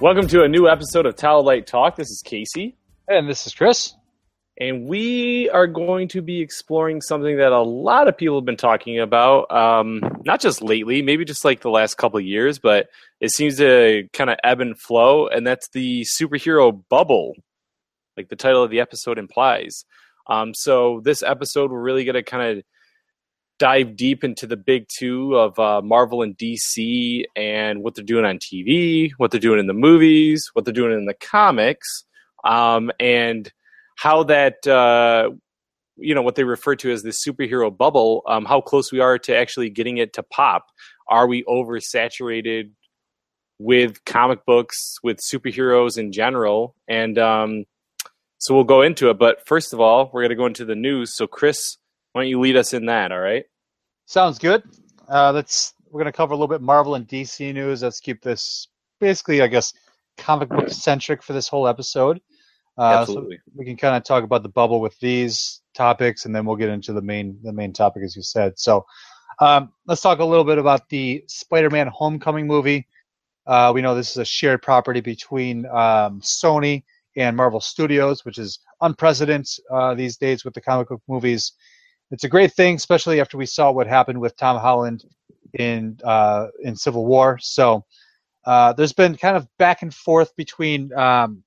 [0.00, 1.96] Welcome to a new episode of Tower Light Talk.
[1.96, 2.76] This is Casey,
[3.08, 3.94] And this is Chris.
[4.60, 8.56] and we are going to be exploring something that a lot of people have been
[8.56, 9.50] talking about.
[9.50, 12.88] Um, not just lately, maybe just like the last couple of years, but
[13.20, 17.34] it seems to kind of ebb and flow, and that's the superhero bubble,
[18.16, 19.84] like the title of the episode implies.
[20.28, 22.64] Um, so this episode, we're really going to kind of
[23.58, 28.24] dive deep into the big two of uh, Marvel and DC and what they're doing
[28.24, 32.04] on TV, what they're doing in the movies, what they're doing in the comics,
[32.44, 33.52] um, and
[33.96, 35.30] how that uh,
[35.96, 38.22] you know what they refer to as the superhero bubble.
[38.26, 40.66] Um, how close we are to actually getting it to pop.
[41.08, 42.70] Are we oversaturated
[43.58, 46.76] with comic books, with superheroes in general?
[46.86, 47.64] And um,
[48.38, 49.18] so we'll go into it.
[49.18, 51.16] But first of all, we're going to go into the news.
[51.16, 51.76] So Chris,
[52.12, 53.12] why don't you lead us in that?
[53.12, 53.44] All right.
[54.08, 54.62] Sounds good.
[55.06, 57.82] Uh, let's we're going to cover a little bit Marvel and DC news.
[57.82, 58.68] Let's keep this
[59.00, 59.74] basically, I guess,
[60.16, 62.18] comic book centric for this whole episode.
[62.78, 63.38] Uh, so Absolutely.
[63.54, 66.70] we can kind of talk about the bubble with these topics, and then we'll get
[66.70, 68.58] into the main the main topic, as you said.
[68.58, 68.86] So
[69.40, 72.86] um, let's talk a little bit about the Spider-Man Homecoming movie.
[73.46, 76.82] Uh, we know this is a shared property between um, Sony
[77.14, 81.52] and Marvel Studios, which is unprecedented uh, these days with the comic book movies.
[82.10, 85.04] It's a great thing, especially after we saw what happened with Tom Holland
[85.54, 87.38] in uh, in Civil War.
[87.40, 87.84] So
[88.44, 91.42] uh, there's been kind of back and forth between um,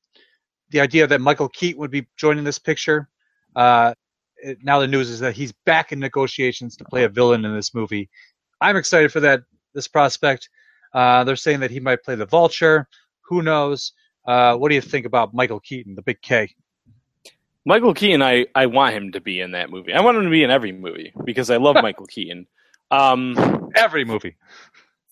[0.70, 3.10] the idea that Michael Keaton would be joining this picture.
[3.56, 3.94] Uh,
[4.38, 7.56] it, now the news is that he's back in negotiations to play a villain in
[7.56, 8.10] this movie.
[8.60, 9.42] I'm excited for that
[9.74, 10.50] this prospect.
[10.94, 12.88] Uh, they're saying that he might play the Vulture.
[13.22, 13.94] Who knows?
[14.26, 16.54] Uh, what do you think about Michael Keaton, the Big K?
[17.66, 19.94] Michael Keaton, I, I want him to be in that movie.
[19.94, 22.48] I want him to be in every movie because I love Michael Keaton.
[22.90, 24.36] Um, Every movie.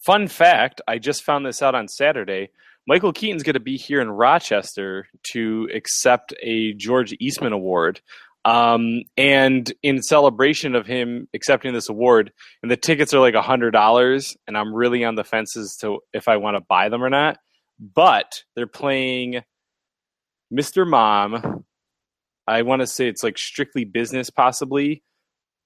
[0.01, 2.49] fun fact I just found this out on Saturday.
[2.87, 8.01] Michael Keaton's going to be here in Rochester to accept a George Eastman Award.
[8.45, 12.31] Um, and in celebration of him accepting this award,
[12.63, 15.75] and the tickets are like a hundred dollars, and I'm really on the fence as
[15.81, 17.37] to if I want to buy them or not.
[17.79, 19.43] But they're playing
[20.51, 20.87] Mr.
[20.87, 21.58] Mom.
[22.49, 25.03] I want to say it's like strictly business, possibly.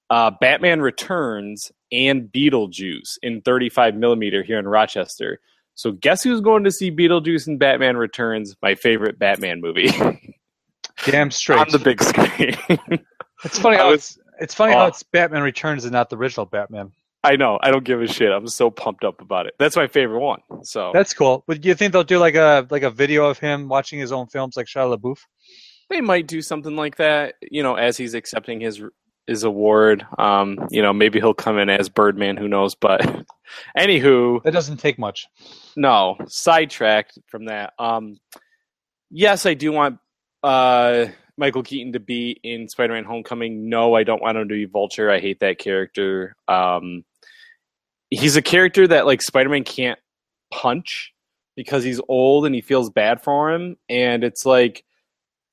[0.10, 5.40] Uh, Batman Returns and Beetlejuice in 35 millimeter here in Rochester.
[5.76, 8.56] So guess who's going to see Beetlejuice and Batman Returns?
[8.62, 9.90] My favorite Batman movie
[11.06, 11.60] Damn straight.
[11.60, 12.56] on the big screen.
[13.46, 14.88] It's funny how was- it's it's funny how Oh.
[14.88, 16.92] it's Batman Returns and not the original Batman.
[17.26, 17.60] I know.
[17.62, 18.32] I don't give a shit.
[18.32, 19.54] I'm so pumped up about it.
[19.60, 20.40] That's my favorite one.
[20.64, 21.44] So That's cool.
[21.46, 24.12] But do you think they'll do like a like a video of him watching his
[24.14, 25.18] own films like Shia LaBeouf?
[25.94, 27.36] They might do something like that.
[27.42, 28.82] You know, as he's accepting his
[29.28, 30.06] his award.
[30.18, 32.36] Um, you know, maybe he'll come in as Birdman.
[32.36, 32.76] Who knows?
[32.76, 33.02] But
[33.78, 35.28] anywho, That doesn't take much.
[35.78, 38.18] no sidetracked from that um
[39.10, 39.98] yes i do want
[40.44, 41.06] uh
[41.38, 45.10] michael keaton to be in spider-man homecoming no i don't want him to be vulture
[45.12, 47.04] i hate that character um
[48.10, 50.00] he's a character that like spider-man can't
[50.52, 51.14] punch
[51.56, 54.84] because he's old and he feels bad for him and it's like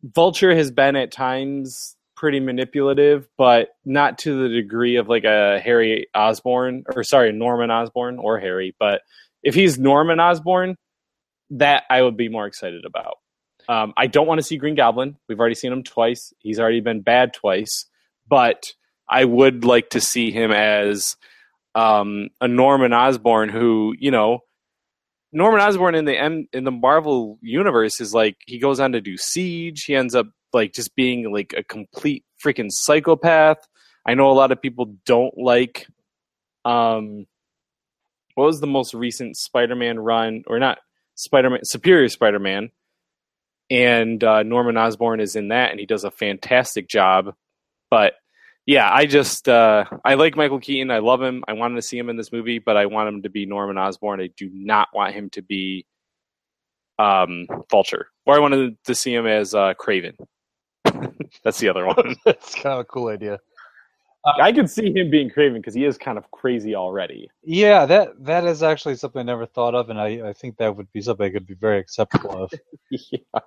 [0.03, 5.59] vulture has been at times pretty manipulative but not to the degree of like a
[5.61, 9.01] harry osborn or sorry norman osborn or harry but
[9.43, 10.77] if he's Norman Osborn,
[11.51, 13.17] that I would be more excited about.
[13.69, 15.17] Um, I don't want to see Green Goblin.
[15.29, 16.33] We've already seen him twice.
[16.39, 17.87] He's already been bad twice,
[18.29, 18.73] but
[19.09, 21.17] I would like to see him as
[21.75, 24.41] um, a Norman Osborn who, you know,
[25.33, 29.01] Norman Osborn in the M- in the Marvel universe is like he goes on to
[29.01, 29.85] do Siege.
[29.85, 33.59] He ends up like just being like a complete freaking psychopath.
[34.07, 35.87] I know a lot of people don't like
[36.65, 37.27] um
[38.35, 40.79] what was the most recent Spider-Man run, or not
[41.15, 42.71] Spider-Man, Superior Spider-Man,
[43.71, 47.35] and uh, Norman Osborn is in that, and he does a fantastic job.
[47.91, 48.15] But
[48.67, 50.91] yeah, I just uh, I like Michael Keaton.
[50.91, 51.43] I love him.
[51.49, 53.79] I wanted to see him in this movie, but I want him to be Norman
[53.79, 54.21] Osborn.
[54.21, 55.87] I do not want him to be
[56.99, 60.15] um, Vulture, or I wanted to see him as uh, Kraven.
[61.45, 62.17] That's the other one.
[62.25, 63.39] That's kind of a cool idea.
[64.39, 67.31] I could see him being Kraven because he is kind of crazy already.
[67.43, 70.77] Yeah, that that is actually something I never thought of, and I, I think that
[70.77, 72.53] would be something I could be very acceptable of.
[72.91, 73.41] yeah,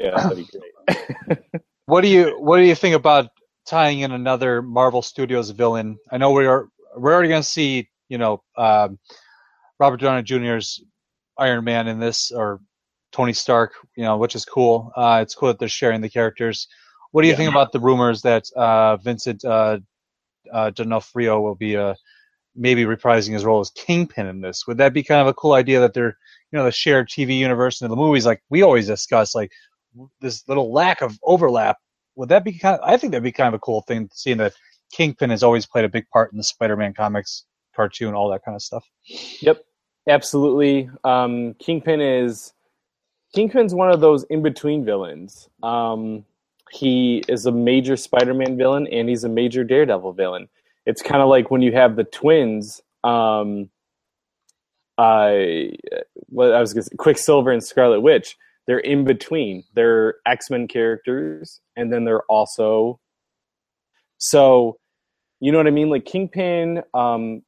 [0.00, 0.48] yeah, that'd be
[0.88, 1.38] great.
[1.84, 3.28] what do you what do you think about
[3.68, 5.98] tying in another Marvel Studios villain?
[6.10, 8.98] I know we are we're already going to see you know um,
[9.78, 10.82] Robert Downey Jr.'s
[11.38, 12.60] Iron Man in this, or
[13.12, 14.92] Tony Stark, you know, which is cool.
[14.96, 16.66] Uh, it's cool that they're sharing the characters.
[17.12, 17.38] What do you Yeah.
[17.38, 19.78] think about the rumors that uh, Vincent uh,
[20.52, 21.94] uh, D'Onofrio will be uh,
[22.54, 24.66] maybe reprising his role as Kingpin in this.
[24.66, 26.16] Would that be kind of a cool idea that they're,
[26.50, 29.52] you know, the shared TV universe and the movies like we always discuss, like
[30.20, 31.76] this little lack of overlap?
[32.18, 32.80] Would that be kind of?
[32.84, 34.52] I think that'd be kind of a cool thing, seeing that
[34.92, 37.44] Kingpin has always played a big part in the Spider-Man comics,
[37.76, 38.84] cartoon, all that kind of stuff.
[39.40, 39.64] Yep,
[40.08, 40.90] absolutely.
[41.04, 42.52] Um, Kingpin is
[43.34, 45.48] Kingpin's one of those in-between villains.
[45.62, 46.24] Um,
[46.72, 50.48] he is a major Spider-Man villain and he's a major Daredevil villain.
[50.86, 52.80] It's kind of like when you have the twins.
[53.04, 53.70] Um,
[54.98, 55.76] I
[56.30, 58.36] what I was gonna say, Quicksilver and Scarlet Witch.
[58.68, 59.64] They're in between.
[59.74, 63.00] They're X Men characters, and then they're also
[64.18, 64.78] so
[65.40, 65.88] you know what I mean.
[65.90, 67.42] Like Kingpin, um,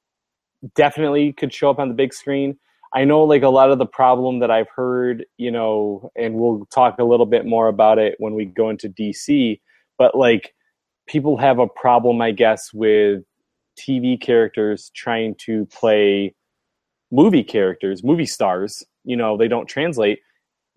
[0.75, 2.58] definitely could show up on the big screen.
[2.94, 6.67] I know like a lot of the problem that I've heard, you know, and we'll
[6.75, 9.61] talk a little bit more about it when we go into DC,
[9.99, 10.55] but like
[11.06, 13.22] people have a problem, I guess, with
[13.78, 16.34] TV characters trying to play
[17.12, 18.82] movie characters, movie stars.
[19.05, 20.20] You know, they don't translate.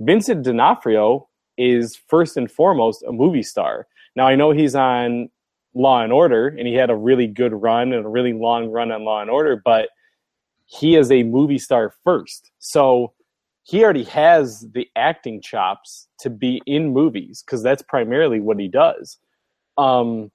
[0.06, 1.28] Vincent D'Onofrio
[1.58, 3.88] is first and foremost a movie star.
[4.16, 5.30] Now I know he's on
[5.74, 8.92] Law and Order and he had a really good run and a really long run
[8.92, 9.90] on Law and Order, but
[10.66, 12.52] he is a movie star first.
[12.60, 13.14] So
[13.64, 18.68] he already has the acting chops to be in movies because that's primarily what he
[18.68, 19.18] does.
[19.78, 20.32] Um,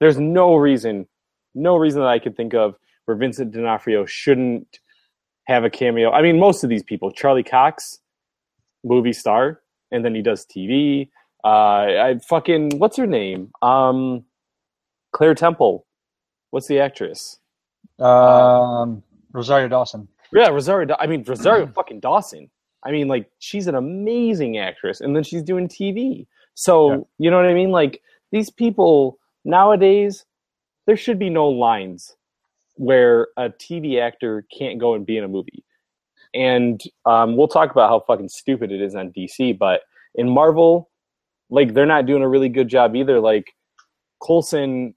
[0.00, 1.08] there's no reason,
[1.54, 4.78] no reason that I could think of where Vincent D'Onofrio shouldn't
[5.44, 6.10] have a cameo.
[6.10, 7.98] I mean, most of these people, Charlie Cox,
[8.84, 9.60] movie star,
[9.90, 11.08] and then he does TV.
[11.44, 13.50] Uh, I fucking what's her name?
[13.62, 14.24] Um,
[15.12, 15.86] Claire Temple.
[16.50, 17.38] What's the actress?
[17.98, 19.02] Um,
[19.32, 20.08] Rosario Dawson.
[20.32, 20.94] Yeah, Rosario.
[20.98, 22.50] I mean, Rosario fucking Dawson.
[22.84, 26.26] I mean, like she's an amazing actress, and then she's doing TV.
[26.54, 26.96] So Yeah.
[27.18, 27.70] you know what I mean?
[27.70, 28.00] Like
[28.32, 30.24] these people nowadays,
[30.86, 32.16] there should be no lines
[32.76, 35.64] where a TV actor can't go and be in a movie.
[36.34, 39.82] And um, we'll talk about how fucking stupid it is on DC, but
[40.14, 40.90] in Marvel,
[41.50, 43.20] like they're not doing a really good job either.
[43.20, 43.52] Like
[44.24, 44.94] Coulson,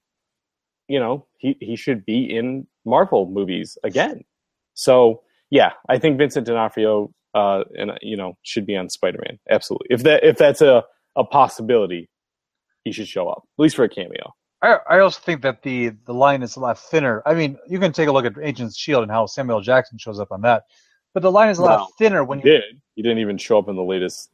[0.88, 4.24] you know, he he should be in Marvel movies again.
[4.74, 9.40] So yeah, I think Vincent D'Onofrio, uh, and you know, should be on Spider Man.
[9.50, 10.84] Absolutely, if that if that's a
[11.16, 12.10] a possibility,
[12.84, 14.34] he should show up at least for a cameo.
[14.62, 17.24] I, I also think that the the line is a lot thinner.
[17.26, 20.20] I mean, you can take a look at Agents Shield and how Samuel Jackson shows
[20.20, 20.64] up on that,
[21.14, 22.54] but the line is a lot thinner when He you.
[22.56, 22.82] did.
[22.96, 24.30] He didn't even show up in the latest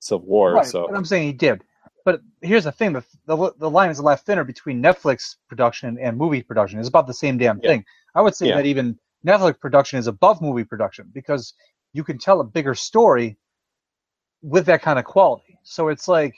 [0.00, 0.52] Civil War.
[0.54, 1.62] Right, so but I'm saying he did.
[2.04, 5.98] But here's the thing: the, the the line is a lot thinner between Netflix production
[5.98, 6.78] and movie production.
[6.78, 7.70] It's about the same damn Yeah.
[7.70, 7.84] thing.
[8.14, 8.56] I would say Yeah.
[8.56, 11.54] that even Netflix production is above movie production because
[11.94, 13.38] you can tell a bigger story
[14.42, 15.58] with that kind of quality.
[15.62, 16.34] So it's like,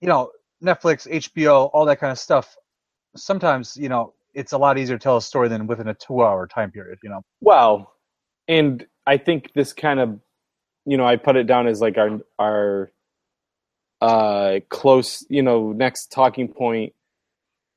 [0.00, 0.30] you know,
[0.62, 2.56] Netflix, HBO, all that kind of stuff.
[3.16, 6.46] Sometimes, you know, it's a lot easier to tell a story than within a two-hour
[6.46, 6.98] time period.
[7.02, 7.22] You know.
[7.40, 7.88] Wow.
[8.50, 10.18] And I think this kind of,
[10.84, 12.90] you know, I put it down as like our our
[14.00, 16.92] uh close, you know, next talking point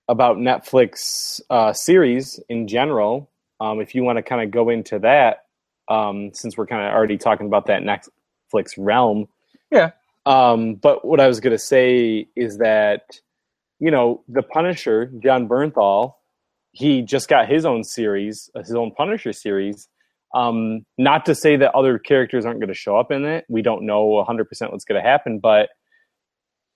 [0.10, 3.30] about Netflix uh series in general.
[3.60, 5.46] Um if you want to kind of go into that
[5.90, 9.28] um since we're kind of already talking about that Netflix realm.
[9.70, 9.92] Yeah.
[10.26, 13.20] Um but what I was going to say is that
[13.80, 16.16] you know, the Punisher, Jon Bernthal,
[16.72, 19.88] he just got his own series, his own Punisher series.
[20.34, 23.46] Um, not to say that other characters aren't going to show up in it.
[23.50, 25.70] We don't know 100% what's going to happen, but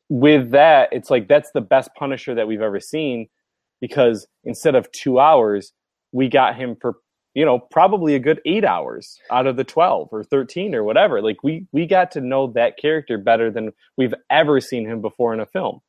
[0.10, 3.28] with that, it's like that's the best Punisher that we've ever seen
[3.82, 5.74] because instead of two hours,
[6.12, 6.96] we got him for
[7.34, 11.22] you know probably a good eight hours out of the 12 or 13 or whatever.
[11.22, 15.34] Like we we got to know that character better than we've ever seen him before
[15.34, 15.82] in a film.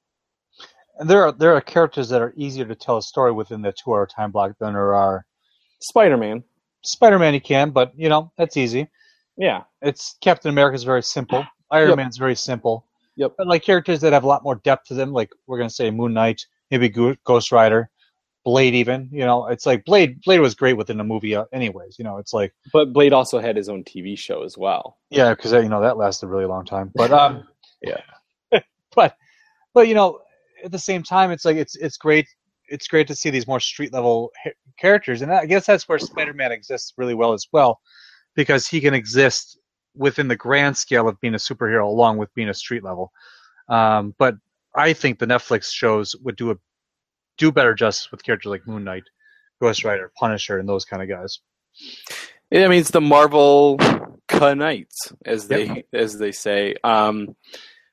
[0.99, 3.73] And there are there are characters that are easier to tell a story within the
[3.73, 5.25] two-hour time block than there are
[5.81, 6.43] spider-man
[6.83, 7.35] Spider-Man.
[7.35, 8.89] You can, but you know that's easy.
[9.37, 11.45] yeah It's Captain America's very simple.
[11.71, 11.97] Iron Yep.
[11.99, 12.85] Man's very simple.
[13.17, 13.35] Yep.
[13.37, 15.91] But like characters that have a lot more depth to them, like we're gonna say
[15.91, 16.89] Moon Knight, maybe
[17.25, 17.91] Ghost Rider,
[18.45, 18.75] Blade.
[18.75, 20.21] Even you know, it's like Blade.
[20.23, 21.99] Blade was great within the movie, uh, anyways.
[21.99, 25.35] You know, it's like but blade also had his own tv show as well yeah,
[25.35, 26.91] because you know that lasted a really long time.
[26.95, 27.47] But um,
[27.83, 28.01] Yeah.
[28.95, 29.17] but
[29.75, 30.21] but you know,
[30.65, 32.27] at the same time, it's like it's it's great.
[32.69, 35.99] It's great to see these more street level ha- characters, and I guess that's where
[35.99, 37.81] Spider-Man exists really well as well,
[38.35, 39.59] because he can exist
[39.95, 43.11] within the grand scale of being a superhero along with being a street level.
[43.69, 44.37] Um, but
[44.75, 46.57] I think the Netflix shows would do a
[47.37, 49.05] do better justice with characters like Moon Knight,
[49.61, 51.41] Ghost Rider, Punisher, and those kind of guys.
[52.51, 53.79] Yeah, I mean it's the Marvel
[54.31, 56.75] Knights, as they as they say.
[56.85, 57.37] Um,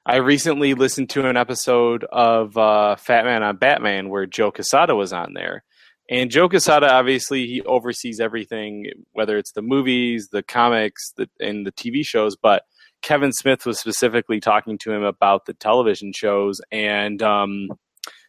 [0.08, 4.96] I recently listened to an episode of uh, Fat Man on Batman where Joe Quesada
[4.96, 5.64] was on there.
[6.12, 11.66] And Joe Quesada, obviously, he oversees everything, whether it's the movies, the comics, the, and
[11.66, 12.36] the TV shows.
[12.36, 12.62] But
[13.02, 17.70] Kevin Smith was specifically talking to him about the television shows and um,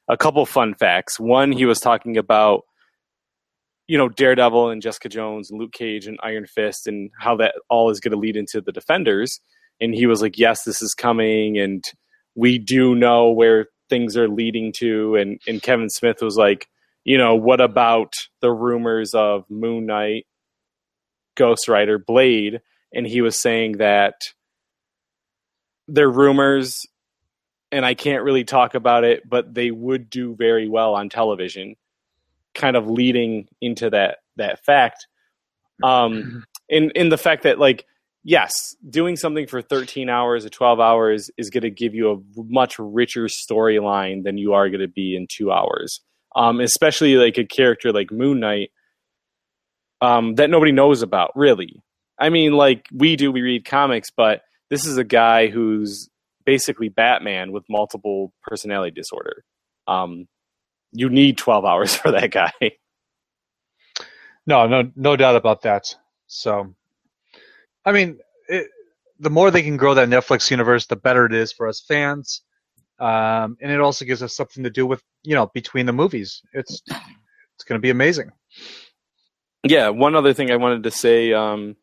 [0.09, 1.21] a couple fun facts.
[1.21, 2.63] One, he was talking about
[3.87, 7.55] you know Daredevil and Jessica Jones and Luke Cage and Iron Fist and how that
[7.69, 9.41] all is going to lead into the Defenders.
[9.81, 11.85] And he was like, "Yes, this is coming, and
[12.35, 16.69] we do know where things are leading to." And and Kevin Smith was like,
[17.05, 20.27] "You know, what about the rumors of Moon Knight,
[21.37, 22.61] Ghost Rider, Blade?"
[22.93, 24.15] And he was saying that
[25.89, 26.81] they're rumors,
[27.71, 31.77] and I can't really talk about it, but they would do very well on television
[32.57, 35.07] kind of leading into that that fact
[35.85, 37.85] um in in the fact that like
[38.27, 42.17] yes doing something for 13 hours or 12 hours is going to give you a
[42.37, 46.01] much richer storyline than you are going to be in two hours
[46.35, 48.71] um especially like a character like moon knight
[50.01, 51.83] um that nobody knows about really
[52.19, 56.09] i mean like we do we read comics but this is a guy who's
[56.45, 59.45] basically batman with multiple personality disorder
[59.87, 60.27] um
[60.97, 62.53] you need 12 hours for that guy.
[64.47, 65.95] No, no, no doubt about that.
[66.29, 66.75] So,
[67.87, 68.69] I mean, it,
[69.19, 72.43] the more they can grow that Netflix universe, the better it is for us fans.
[72.99, 76.43] Um, and it also gives us something to do with, you know, between the movies.
[76.53, 78.33] It's it's going to be amazing.
[79.63, 81.77] Yeah, one other thing I wanted to say um,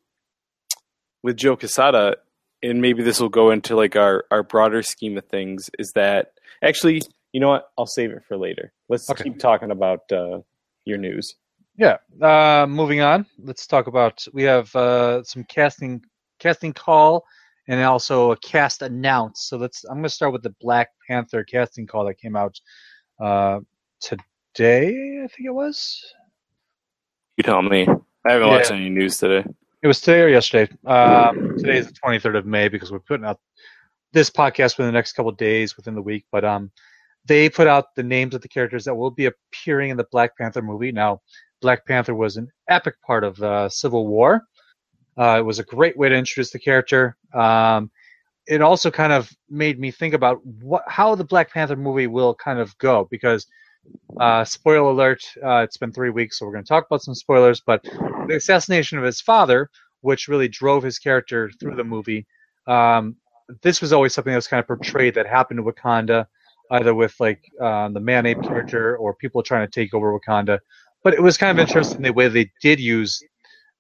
[1.22, 2.18] with Joe Quesada,
[2.62, 6.34] and maybe this will go into like our our broader scheme of things, is that
[6.64, 7.70] actually you know what?
[7.78, 8.72] I'll save it for later.
[8.90, 9.24] Let's okay.
[9.24, 10.40] keep talking about uh,
[10.86, 11.36] your news.
[11.78, 11.98] Yeah.
[12.22, 13.26] Uh, moving on.
[13.40, 14.26] Let's talk about.
[14.34, 16.02] We have uh, some casting
[16.40, 17.26] casting call
[17.68, 19.48] and also a cast announce.
[19.48, 19.84] So let's.
[19.86, 22.60] I'm going to start with the Black Panther casting call that came out
[23.20, 23.60] uh,
[24.00, 25.22] today.
[25.24, 26.04] I think it was.
[27.38, 27.88] You tell me.
[28.26, 28.54] I haven't yeah.
[28.56, 29.46] watched any news today.
[29.82, 30.72] It was today or yesterday.
[30.86, 33.40] Um, today is the 23rd of May because we're putting out
[34.14, 36.26] this podcast within the next couple days within the week.
[36.32, 36.72] But um,
[37.26, 40.38] they put out the names of the characters that will be appearing in the Black
[40.38, 40.92] Panther movie.
[40.92, 41.22] Now,
[41.64, 44.44] Black Panther was an epic part of uh, Civil War.
[45.18, 47.16] Uh, it was a great way to introduce the character.
[47.34, 47.90] Um,
[48.48, 52.36] it also kind of made me think about what, how the Black Panther movie will
[52.36, 53.48] kind of go because,
[54.20, 57.16] uh, spoiler alert, uh, it's been three weeks, so we're going to talk about some
[57.16, 57.62] spoilers.
[57.62, 57.82] But
[58.28, 59.70] the assassination of his father,
[60.02, 62.28] which really drove his character through the movie,
[62.68, 63.16] um,
[63.62, 66.28] this was always something that was kind of portrayed that happened to Wakanda
[66.72, 70.60] either with like uh, the man ape character or people trying to take over Wakanda.
[71.04, 73.22] But it was kind of interesting the way they did use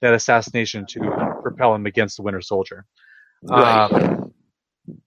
[0.01, 0.99] that assassination to
[1.41, 2.85] propel him against the Winter Soldier.
[3.43, 3.91] Right.
[3.91, 4.33] Um,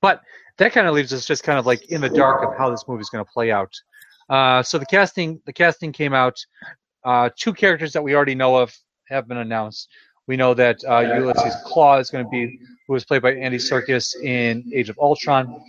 [0.01, 0.23] but
[0.59, 2.85] that kind of leaves us just kind of like in the dark of how this
[2.89, 3.73] movie is going to play out.
[4.31, 6.39] Uh, so the casting, the casting came out.
[7.05, 8.75] Uh, two characters that we already know of
[9.09, 9.89] have been announced.
[10.27, 13.59] We know that uh, Ulysses Klaue is going to be, who was played by Andy
[13.59, 15.63] Serkis in Age of Ultron,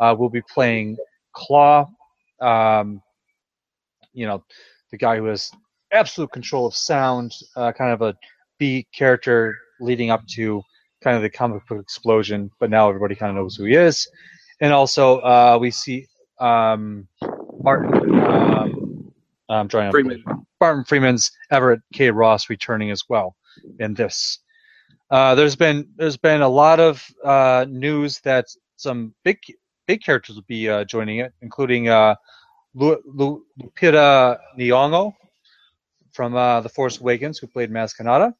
[0.00, 0.96] uh, will be playing
[1.32, 1.88] Claw.
[2.40, 3.00] um,
[4.12, 4.44] you know,
[4.90, 5.50] the guy who has
[5.92, 8.16] absolute control of sound, uh, kind of a
[8.58, 10.62] B character leading up to
[11.02, 14.08] kind of the comic book explosion, but now everybody kind of knows who he is.
[14.60, 16.06] And also, uh, we see
[16.38, 17.06] um,
[17.62, 18.14] Martin.
[18.14, 19.12] Um,
[19.48, 20.24] I'm Freeman.
[20.60, 22.10] Martin Freeman's Everett K.
[22.10, 23.36] Ross returning as well
[23.80, 24.38] in this.
[25.10, 28.46] Uh, there's been there's been a lot of uh, news that
[28.76, 29.38] some big
[29.86, 32.14] big characters will be uh, joining it, including uh,
[32.74, 35.12] Lu- Lu- Lupita Nyong'o
[36.12, 38.32] from uh, The Force Awakens, who played Maz Kanata,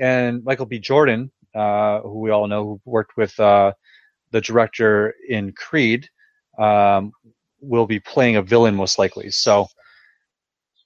[0.00, 0.78] and Michael B.
[0.78, 3.72] Jordan, uh, who we all know, who worked with uh,
[4.30, 6.08] the director in Creed,
[6.58, 7.12] um,
[7.60, 9.30] will be playing a villain most likely.
[9.30, 9.68] So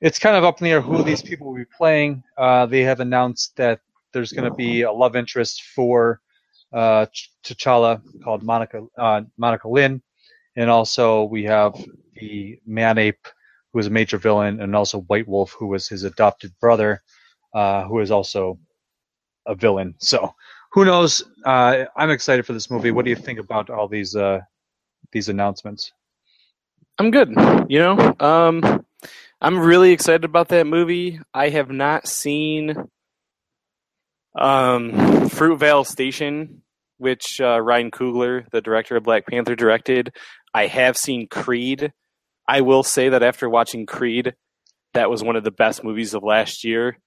[0.01, 2.23] it's kind of up in the air who these people will be playing.
[2.39, 3.81] Uh, they have announced that
[4.13, 6.21] there's going to be a love interest for
[6.73, 7.07] uh,
[7.45, 10.01] T'Challa called Monica uh, Monica Lynne,
[10.57, 11.75] and also we have
[12.15, 13.27] the Man Ape,
[13.73, 17.03] who is a major villain, and also White Wolf, who was his adopted brother,
[17.55, 18.59] uh, who is also
[19.47, 19.95] a villain.
[19.99, 20.35] So
[20.73, 21.23] who knows?
[21.45, 22.91] Uh, I'm excited for this movie.
[22.91, 24.41] What do you think about all these uh,
[25.13, 25.93] these announcements?
[26.99, 27.31] I'm good.
[27.69, 28.85] You know, um,
[29.41, 31.21] I'm really excited about that movie.
[31.33, 32.71] I have not seen
[34.39, 34.93] um,
[35.31, 36.63] Fruitvale Station,
[36.99, 40.15] which uh, Ryan Coogler, the director of Black Panther, directed.
[40.53, 41.93] I have seen Creed.
[42.51, 44.35] I will say that after watching Creed,
[44.95, 46.99] that was one of the best movies of last year.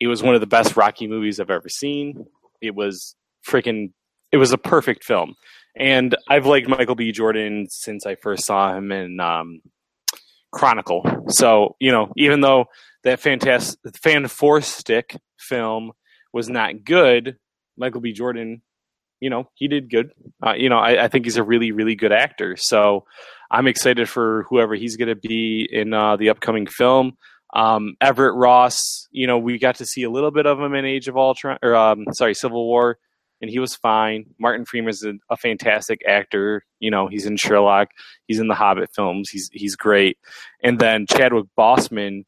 [0.00, 2.24] It was one of the best Rocky movies I've ever seen.
[2.62, 3.14] It was
[3.46, 3.92] freaking.
[4.32, 5.34] It was a perfect film,
[5.76, 7.12] and I've liked Michael B.
[7.12, 9.60] Jordan since I first saw him in um,
[10.50, 11.04] Chronicle.
[11.28, 12.64] So you know, even though
[13.04, 14.26] that fantastic fan
[14.62, 15.92] stick film
[16.32, 17.36] was not good,
[17.76, 18.14] Michael B.
[18.14, 18.62] Jordan,
[19.20, 20.12] you know, he did good.
[20.44, 22.56] Uh, you know, I, I, think he's a really, really good actor.
[22.56, 23.04] So
[23.50, 27.16] I'm excited for whoever he's going to be in uh, the upcoming film.
[27.54, 30.84] Um, Everett Ross, you know, we got to see a little bit of him in
[30.84, 32.98] Age of Ultron, or um, sorry, Civil War,
[33.40, 34.26] and he was fine.
[34.38, 36.64] Martin Freeman's a, a fantastic actor.
[36.80, 37.88] You know, he's in Sherlock,
[38.26, 40.18] he's in the Hobbit films, he's he's great.
[40.62, 42.24] And then Chadwick Boseman,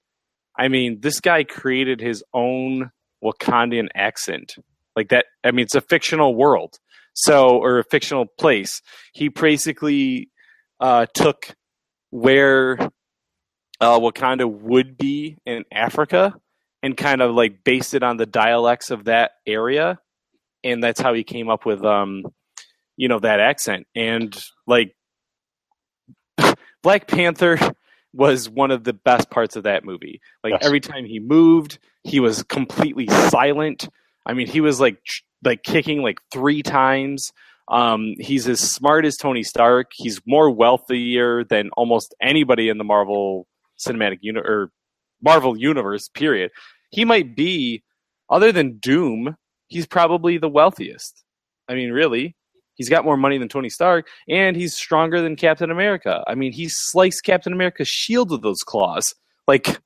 [0.57, 2.91] I mean, this guy created his own
[3.23, 4.55] Wakandan accent.
[4.97, 6.79] Like that, I mean, it's a fictional world,
[7.13, 8.81] so or a fictional place.
[9.13, 10.31] He basically
[10.81, 11.55] uh, took
[12.11, 12.79] where
[13.81, 16.35] uh, Wakanda would be in Africa
[16.83, 19.99] and kind of like based it on the dialects of that area,
[20.65, 22.23] and that's how he came up with um,
[22.99, 23.87] you know, that accent.
[23.95, 24.95] And like
[26.83, 27.59] Black Panther
[28.13, 30.21] was one of the best parts of that movie.
[30.45, 30.67] Like yes.
[30.67, 33.89] every time he moved, he was completely silent.
[34.27, 35.01] I mean, he was like
[35.43, 37.33] like kicking like three times.
[37.71, 39.91] Um, he's as smart as Tony Stark.
[39.95, 43.47] He's more wealthier than almost anybody in the Marvel
[43.79, 44.71] cinematic uni- or
[45.23, 46.09] Marvel universe.
[46.09, 46.51] Period.
[46.91, 47.83] He might be,
[48.31, 49.37] other than Doom,
[49.69, 51.25] he's probably the wealthiest.
[51.69, 52.35] I mean, really,
[52.75, 56.25] he's got more money than Tony Stark, and he's stronger than Captain America.
[56.27, 59.15] I mean, he sliced Captain America's shield with those claws.
[59.47, 59.79] Like,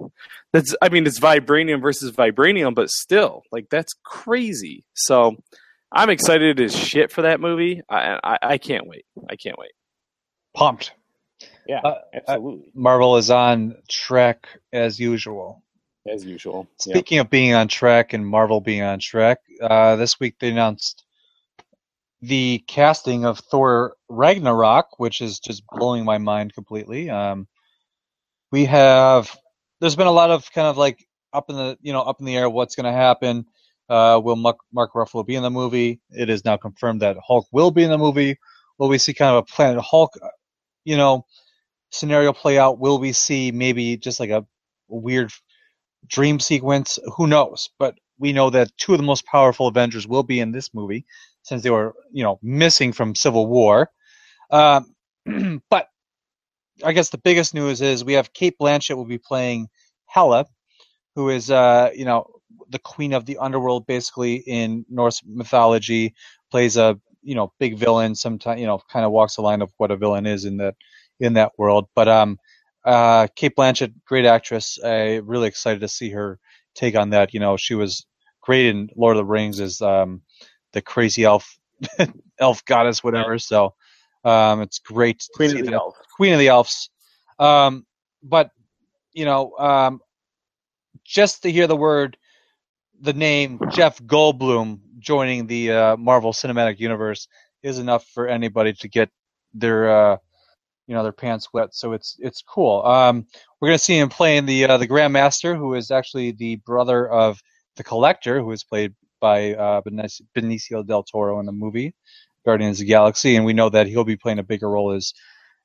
[0.53, 4.85] that's I mean, it's vibranium versus vibranium, but still, like, that's crazy.
[4.95, 5.37] So,
[5.93, 7.83] I'm excited as shit for that movie.
[7.89, 9.05] I I, I can't wait.
[9.29, 9.73] I can't wait.
[10.55, 10.93] Pumped.
[11.67, 12.69] Yeah, uh, absolutely.
[12.69, 15.63] Uh, Marvel is on track as usual.
[16.09, 16.67] As usual.
[16.79, 21.05] Speaking of being on track and Marvel being on track, uh, this week they announced
[22.21, 27.11] the casting of Thor Ragnarok, which is just blowing my mind completely.
[27.11, 27.47] Um,
[28.51, 29.37] we have
[29.81, 32.27] there's been a lot of kind of like up in the you know up in
[32.27, 33.47] the air what's going to happen.
[33.93, 36.01] Uh, will Mark, Ruffalo be in the movie?
[36.13, 38.39] It is now confirmed that Hulk will be in the movie.
[38.79, 40.15] Will we see kind of a Planet Hulk,
[40.85, 41.27] you know,
[41.91, 42.79] scenario play out?
[42.79, 44.47] Will we see maybe just like a
[44.89, 45.31] weird
[46.07, 46.99] dream sequence?
[47.19, 47.69] Who knows?
[47.79, 51.05] But we know that two of the most powerful Avengers will be in this movie
[51.43, 53.91] since they were, you know, missing from Civil War.
[54.51, 54.95] Um,
[55.69, 55.89] but
[56.83, 59.69] I guess the biggest news is we have Cate Blanchett will be playing
[60.07, 60.47] Hela,
[61.15, 62.27] who is, uh, you know,
[62.69, 66.15] the queen of the underworld, basically in Norse mythology,
[66.51, 68.15] plays a you know big villain.
[68.15, 70.75] Sometimes you know kind of walks the line of what a villain is in that
[71.21, 71.89] in that world.
[71.95, 72.39] But um,
[72.85, 74.79] uh, Cate Blanchett, great actress.
[74.85, 76.39] I really excited to see her
[76.75, 77.35] take on that.
[77.35, 78.07] You know, she was
[78.41, 80.23] great in Lord of the Rings as um,
[80.73, 81.59] the crazy elf,
[82.39, 83.39] elf goddess, whatever.
[83.39, 83.75] So
[84.25, 85.27] um, it's great.
[85.35, 85.97] Queen of the Elves.
[86.17, 86.91] Queen of the Elves.
[87.39, 87.87] Um,
[88.23, 88.51] but
[89.13, 90.01] you know, um,
[91.05, 92.17] just to hear the word,
[93.03, 97.29] the name Jeff Goldblum joining the uh, Marvel Cinematic Universe
[97.63, 99.11] is enough for anybody to get
[99.53, 100.17] their, uh,
[100.87, 101.75] you know, their pants wet.
[101.75, 102.83] So it's it's cool.
[102.87, 103.27] Um,
[103.61, 107.41] we're gonna see him playing the uh, the Grandmaster, who is actually the brother of
[107.77, 109.81] the Collector, who is played by uh,
[110.37, 111.95] Benicio del Toro in the movie
[112.45, 115.13] Guardians of the Galaxy, and we know that he'll be playing a bigger role as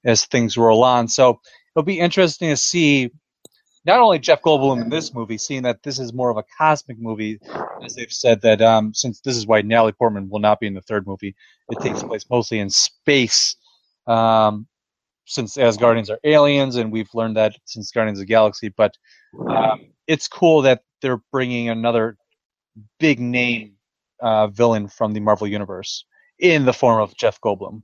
[0.06, 1.08] as things roll on.
[1.08, 1.40] So
[1.76, 3.12] it'll be interesting to see
[3.88, 7.00] not only Jeff Goldblum in this movie, seeing that this is more of a cosmic
[7.00, 7.40] movie,
[7.84, 10.74] as they've said that um, since this is why Natalie Portman will not be in
[10.74, 11.34] the third movie,
[11.70, 13.56] it takes place mostly in space.
[14.06, 14.68] Um,
[15.26, 18.94] since as Guardians are aliens, and we've learned that since Guardians of the Galaxy, but
[19.50, 22.18] um, it's cool that they're bringing another
[23.00, 23.74] big name
[24.22, 26.06] uh, villain from the Marvel Universe
[26.40, 27.84] in the form of Jeff Goldblum.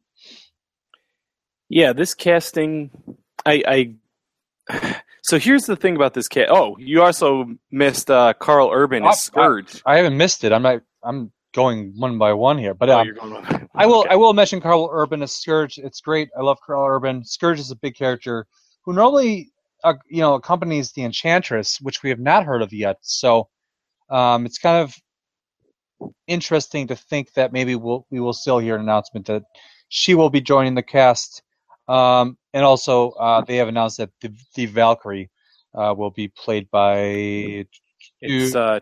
[1.69, 2.91] Yeah, this casting,
[3.45, 3.95] I,
[4.69, 6.49] I so here's the thing about this cat.
[6.51, 9.81] Oh, you also missed uh, Karl Urban as Scourge.
[9.85, 10.51] I, I, haven't missed it.
[10.51, 10.81] I'm not.
[11.01, 14.05] I'm going one by one here, but oh, um, I will.
[14.09, 15.77] I will mention Karl Urban as Scourge.
[15.77, 16.29] It's great.
[16.37, 17.23] I love Karl Urban.
[17.23, 18.45] Scourge is a big character
[18.83, 19.51] who normally,
[19.85, 22.97] uh, you know, accompanies the Enchantress, which we have not heard of yet.
[23.01, 23.47] So
[24.09, 24.93] um, it's kind of
[26.27, 29.43] interesting to think that maybe we'll, we will still hear an announcement that
[29.87, 31.43] she will be joining the cast.
[31.87, 35.29] Um, and also, uh, they have announced that the, the Valkyrie
[35.73, 37.65] uh, will be played by.
[38.21, 38.79] It's uh,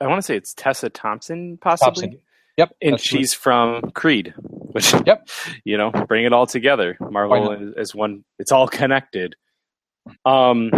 [0.00, 2.02] I want to say it's Tessa Thompson, possibly.
[2.02, 2.20] Thompson.
[2.56, 5.28] Yep, and she's from Creed, which yep,
[5.64, 6.96] you know, bring it all together.
[7.00, 9.36] Marvel is, is one; it's all connected.
[10.24, 10.70] Um,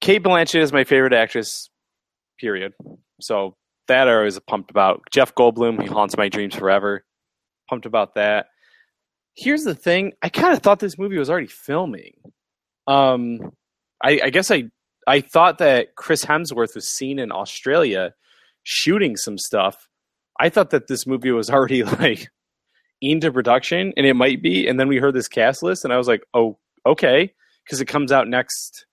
[0.00, 1.70] Cate Blanchett is my favorite actress
[2.38, 2.74] period.
[3.20, 3.56] So
[3.88, 5.02] that I was pumped about.
[5.10, 7.04] Jeff Goldblum, he haunts my dreams forever.
[7.68, 8.46] Pumped about that.
[9.38, 12.14] Here's the thing: I kind of thought this movie was already filming.
[12.88, 13.52] Um,
[14.02, 14.64] I, I guess I
[15.06, 18.14] I thought that Chris Hemsworth was seen in Australia
[18.64, 19.88] shooting some stuff.
[20.40, 22.26] I thought that this movie was already like
[23.00, 24.66] into production, and it might be.
[24.66, 27.32] And then we heard this cast list, and I was like, oh, okay,
[27.64, 28.86] because it comes out next.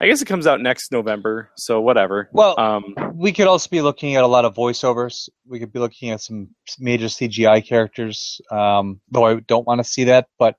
[0.00, 2.28] I guess it comes out next November, so whatever.
[2.32, 5.28] Well, Um, we could also be looking at a lot of voiceovers.
[5.46, 9.84] We could be looking at some major CGI characters, um, though I don't want to
[9.84, 10.56] see that, but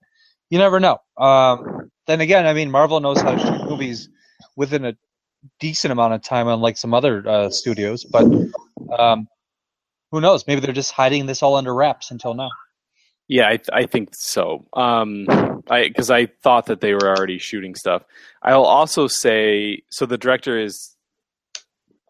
[0.49, 0.99] you never know.
[1.17, 4.09] Um, then again, I mean, Marvel knows how to shoot movies
[4.55, 4.95] within a
[5.59, 8.03] decent amount of time, unlike some other uh, studios.
[8.05, 8.25] But
[8.97, 9.27] um,
[10.11, 10.47] who knows?
[10.47, 12.49] Maybe they're just hiding this all under wraps until now.
[13.27, 14.65] Yeah, I, I think so.
[14.73, 18.03] Um, because I thought that they were already shooting stuff.
[18.41, 20.05] I'll also say so.
[20.05, 20.95] The director is,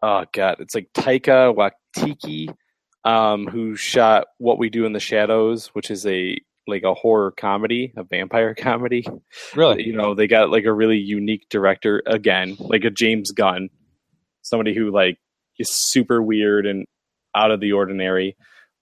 [0.02, 2.54] oh god, it's like Taika Waititi,
[3.04, 6.36] um, who shot What We Do in the Shadows, which is a
[6.68, 9.06] like a horror comedy, a vampire comedy.
[9.54, 9.86] Really?
[9.86, 13.70] You know, they got like a really unique director again, like a James Gunn,
[14.42, 15.18] somebody who like
[15.58, 16.86] is super weird and
[17.34, 18.36] out of the ordinary.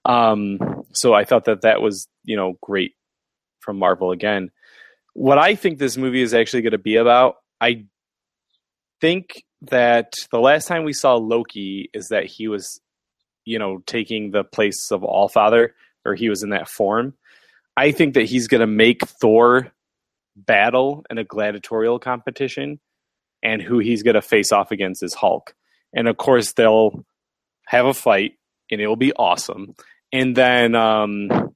[0.05, 0.59] Um,
[0.93, 2.93] so I thought that that was you know great
[3.59, 4.51] from Marvel again.
[5.15, 7.85] What I think this movie is actually going to be about, I
[8.99, 12.81] think that the last time we saw Loki is that he was,
[13.45, 15.73] you know, taking the place of All Father,
[16.03, 17.13] or he was in that form.
[17.77, 19.71] I think that he's going to make Thor
[20.35, 22.81] battle in a gladiatorial competition,
[23.41, 25.55] and who he's going to face off against is Hulk.
[25.93, 27.05] And of course, they'll
[27.67, 28.33] have a fight,
[28.69, 29.75] and it'll be awesome.
[30.11, 31.54] And then, um,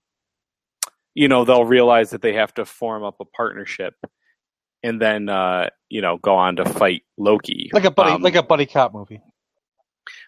[1.19, 3.93] you know, they'll realize that they have to form up a partnership,
[4.83, 8.35] and then, uh, you know, go on to fight Loki, Like a buddy, Um, like
[8.35, 9.21] a buddy cop movie.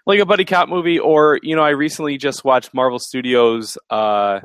[0.06, 4.39] like a buddy cop movie or you know i recently just watched marvel studios uh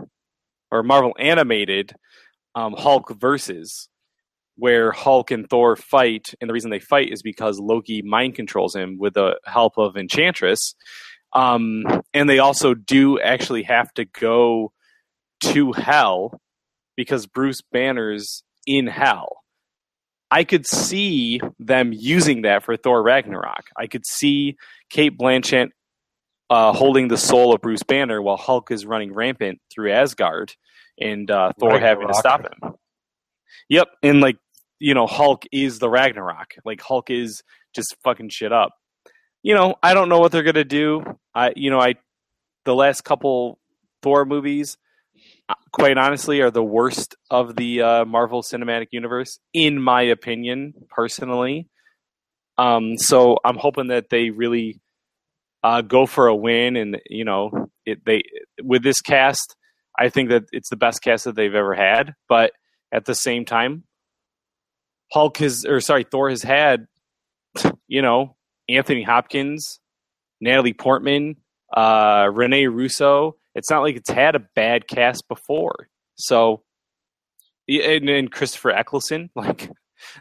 [0.71, 1.93] or marvel animated
[2.55, 3.89] um hulk versus
[4.57, 8.75] where hulk and thor fight and the reason they fight is because loki mind controls
[8.75, 10.75] him with the help of enchantress
[11.35, 11.83] um
[12.15, 14.73] and they also do actually have to go
[15.41, 16.41] to hell
[16.97, 19.45] because bruce banner's in hell
[20.31, 23.67] I could see them using that for Thor Ragnarok.
[23.77, 24.57] I could see
[24.91, 25.69] Cate Blanchett
[26.51, 30.55] uh, holding the soul of Bruce Banner while Hulk is running rampant through Asgard
[30.99, 32.75] and uh, Thor having to stop him.
[33.69, 34.37] Yep, and like
[34.79, 36.55] you know, Hulk is the Ragnarok.
[36.65, 37.43] Like Hulk is
[37.75, 38.73] just fucking shit up.
[39.43, 41.05] You know, I don't know what they're gonna do.
[41.35, 41.95] I, you know, I
[42.65, 43.59] the last couple
[44.03, 44.77] Thor movies,
[45.73, 51.69] quite honestly, are the worst of the uh, Marvel Cinematic Universe, in my opinion, personally.
[52.59, 54.81] Um, so I'm hoping that they really
[55.63, 58.23] uh, go for a win, and you know, it, they
[58.63, 59.57] with this cast,
[59.99, 62.15] I think that it's the best cast that they've ever had.
[62.29, 62.53] But
[62.93, 63.85] at the same time,
[65.13, 66.87] Hulk has, or sorry, Thor has had,
[67.87, 68.37] you know,
[68.69, 69.81] Anthony Hopkins,
[70.41, 71.37] Natalie Portman,
[71.75, 73.37] uh, Rene Russo.
[73.57, 75.89] It's not like it's had a bad cast before.
[76.17, 76.63] So,
[77.69, 79.69] and, and Christopher Eccleston, like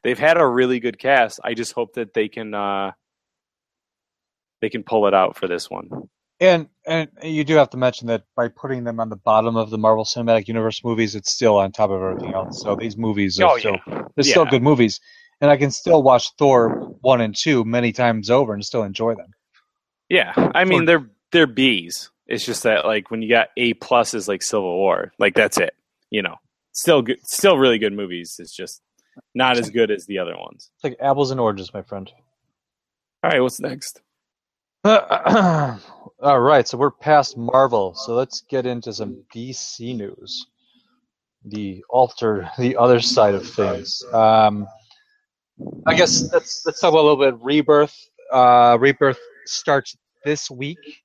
[0.04, 1.40] they've had a really good cast.
[1.44, 2.92] I just hope that they can uh,
[4.62, 5.90] they can pull it out for this one.
[6.40, 9.70] And and you do have to mention that by putting them on the bottom of
[9.70, 12.62] the Marvel Cinematic Universe movies, it's still on top of everything else.
[12.62, 14.02] So these movies are Oh, still yeah.
[14.16, 14.50] they're still Yeah.
[14.52, 15.00] good movies,
[15.40, 16.70] and I can still watch Thor
[17.02, 19.32] one and two many times over and still enjoy them.
[20.10, 22.12] Yeah, I mean they're they're B's.
[22.28, 25.76] It's just that like when you got A pluses like Civil War, like that's it.
[26.10, 26.36] You know,
[26.72, 28.36] still good, still really good movies.
[28.40, 28.82] It's just
[29.34, 30.72] not as good as the other ones.
[30.76, 32.12] It's like apples and oranges, my friend.
[33.24, 34.02] All right, what's next?
[34.86, 40.48] All right, so we're past Marvel, so let's get into some DC news.
[41.44, 44.04] The alter, the other side of things.
[44.12, 44.68] Um,
[45.86, 47.36] I guess let's let's talk about a little bit.
[47.44, 47.96] Rebirth.
[48.32, 51.05] Uh, Rebirth starts this week.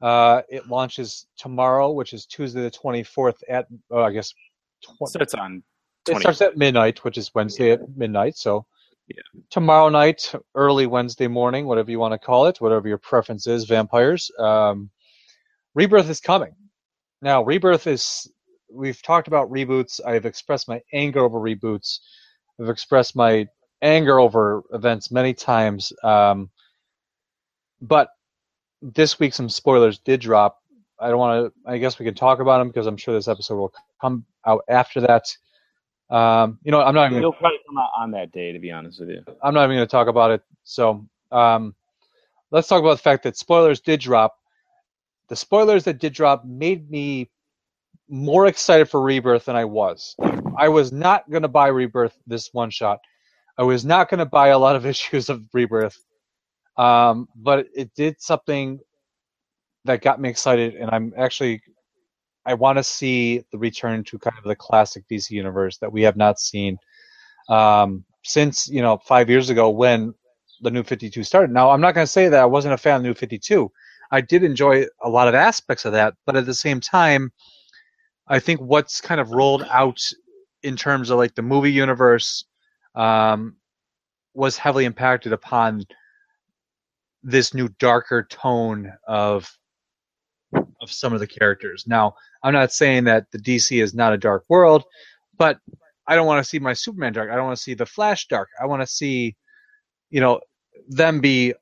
[0.00, 4.32] Uh, it launches tomorrow, which is Tuesday the twenty fourth at oh, I guess
[4.82, 5.62] tw- Starts on
[6.08, 8.36] it starts at midnight, which is Wednesday at midnight.
[8.36, 8.64] So
[9.08, 9.22] Yeah.
[9.50, 13.64] tomorrow night, early Wednesday morning, whatever you want to call it, whatever your preference is,
[13.66, 14.30] vampires.
[14.38, 14.90] Um,
[15.74, 16.54] Rebirth is coming.
[17.22, 18.30] Now, Rebirth is.
[18.72, 20.00] We've talked about reboots.
[20.06, 21.98] I've expressed my anger over reboots.
[22.60, 23.46] I've expressed my
[23.82, 25.92] anger over events many times.
[26.04, 26.50] Um,
[27.80, 28.08] but
[28.82, 30.62] this week, some spoilers did drop.
[30.98, 31.70] I don't want to.
[31.70, 34.64] I guess we can talk about them because I'm sure this episode will come out
[34.68, 35.34] after that.
[36.10, 37.18] Um, you know, I'm not even.
[37.18, 39.22] It'll probably come out on that day, to be honest with you.
[39.42, 40.42] I'm not even going to talk about it.
[40.64, 41.74] So um,
[42.50, 44.36] let's talk about the fact that spoilers did drop.
[45.28, 47.30] The spoilers that did drop made me
[48.08, 50.16] more excited for Rebirth than I was.
[50.58, 52.98] I was not going to buy Rebirth this one shot.
[53.56, 55.96] I was not going to buy a lot of issues of Rebirth,
[56.76, 58.80] um, but it did something
[59.84, 61.62] that got me excited, and I'm actually
[62.46, 66.02] I want to see the return to kind of the classic DC universe that we
[66.02, 66.78] have not seen
[67.48, 70.14] um, since you know five years ago when
[70.60, 71.50] the New Fifty Two started.
[71.52, 73.70] Now I'm not going to say that I wasn't a fan of New Fifty Two.
[74.10, 77.32] I did enjoy a lot of aspects of that, but at the same time,
[78.28, 80.00] I think what's kind of rolled out
[80.62, 82.44] in terms of like the movie universe
[82.94, 83.56] um,
[84.34, 85.84] was heavily impacted upon
[87.22, 89.50] this new darker tone of
[90.80, 91.84] of some of the characters.
[91.86, 94.84] Now, I'm not saying that the DC is not a dark world,
[95.36, 95.58] but
[96.06, 97.30] I don't want to see my Superman dark.
[97.30, 98.48] I don't want to see the Flash dark.
[98.60, 99.36] I want to see,
[100.08, 100.40] you know,
[100.88, 101.54] them be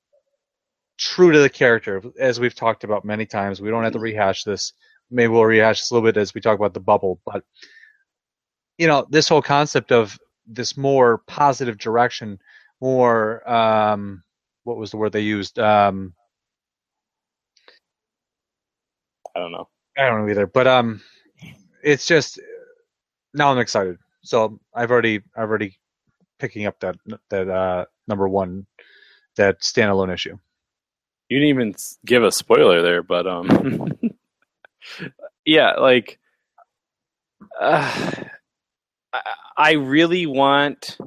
[0.96, 3.60] true to the character, as we've talked about many times.
[3.60, 4.72] We don't have to rehash this.
[5.10, 7.44] Maybe we'll rehash this a little bit as we talk about the bubble, but
[8.78, 12.38] you know, this whole concept of this more positive direction,
[12.80, 14.22] more um,
[14.68, 15.58] what was the word they used?
[15.58, 16.14] Um,
[19.36, 19.68] I don't know.
[19.98, 21.02] I don't know either, but um,
[21.82, 22.40] it's just
[23.34, 23.98] now I'm excited.
[24.24, 25.78] So I've already I've already
[26.38, 26.96] picking up that
[27.30, 28.66] that uh, number one
[29.36, 30.38] that standalone issue.
[31.28, 31.74] You didn't even
[32.06, 33.92] give a spoiler there, but um,
[35.46, 36.18] yeah, like
[37.60, 38.12] uh,
[39.56, 40.98] I really want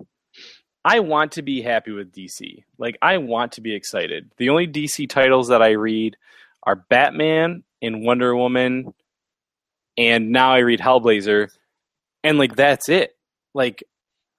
[0.83, 2.63] I want to be happy with DC.
[2.77, 4.31] Like I want to be excited.
[4.37, 6.17] The only DC titles that I read
[6.63, 8.93] are Batman and Wonder Woman
[9.97, 11.49] and now I read Hellblazer
[12.23, 13.15] and like that's it.
[13.53, 13.83] Like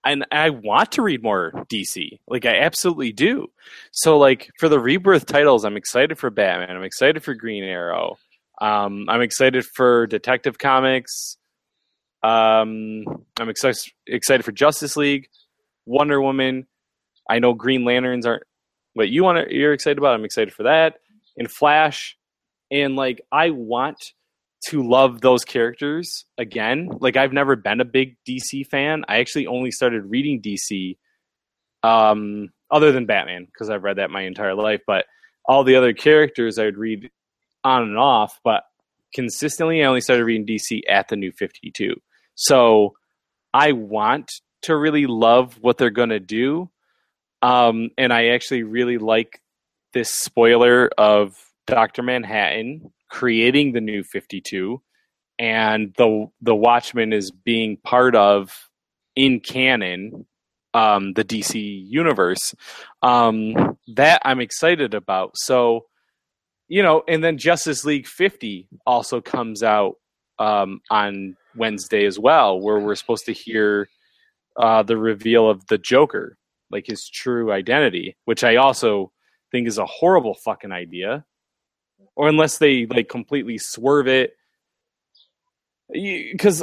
[0.04, 2.18] and I want to read more DC.
[2.26, 3.50] Like I absolutely do.
[3.92, 6.76] So like for the rebirth titles, I'm excited for Batman.
[6.76, 8.18] I'm excited for Green Arrow.
[8.60, 11.36] Um, I'm excited for Detective Comics.
[12.22, 13.04] Um,
[13.38, 15.28] I'm excited excited for Justice League,
[15.86, 16.66] Wonder Woman.
[17.28, 18.42] I know Green Lanterns aren't
[18.94, 19.48] what you want.
[19.48, 20.14] To, you're excited about.
[20.14, 20.96] I'm excited for that.
[21.36, 22.16] And Flash,
[22.70, 23.98] and like I want
[24.66, 26.88] to love those characters again.
[27.00, 29.04] Like I've never been a big DC fan.
[29.08, 30.96] I actually only started reading DC,
[31.82, 34.80] um, other than Batman because I've read that my entire life.
[34.86, 35.06] But
[35.44, 37.10] all the other characters I would read
[37.64, 38.40] on and off.
[38.44, 38.64] But
[39.14, 41.94] consistently, I only started reading DC at the New Fifty Two.
[42.34, 42.94] So
[43.52, 46.70] I want to really love what they're going to do.
[47.42, 49.40] Um, and I actually really like
[49.92, 52.02] this spoiler of Dr.
[52.02, 54.80] Manhattan creating the new 52
[55.38, 58.70] and the the Watchmen is being part of
[59.16, 60.26] in canon
[60.74, 62.54] um, the DC universe.
[63.02, 65.32] Um, that I'm excited about.
[65.36, 65.86] So,
[66.68, 69.96] you know, and then Justice League 50 also comes out
[70.38, 73.88] um, on Wednesday as well, where we're supposed to hear
[74.56, 76.36] uh, the reveal of the Joker,
[76.70, 79.12] like his true identity, which I also
[79.50, 81.24] think is a horrible fucking idea.
[82.14, 84.36] Or unless they like completely swerve it,
[85.90, 86.62] because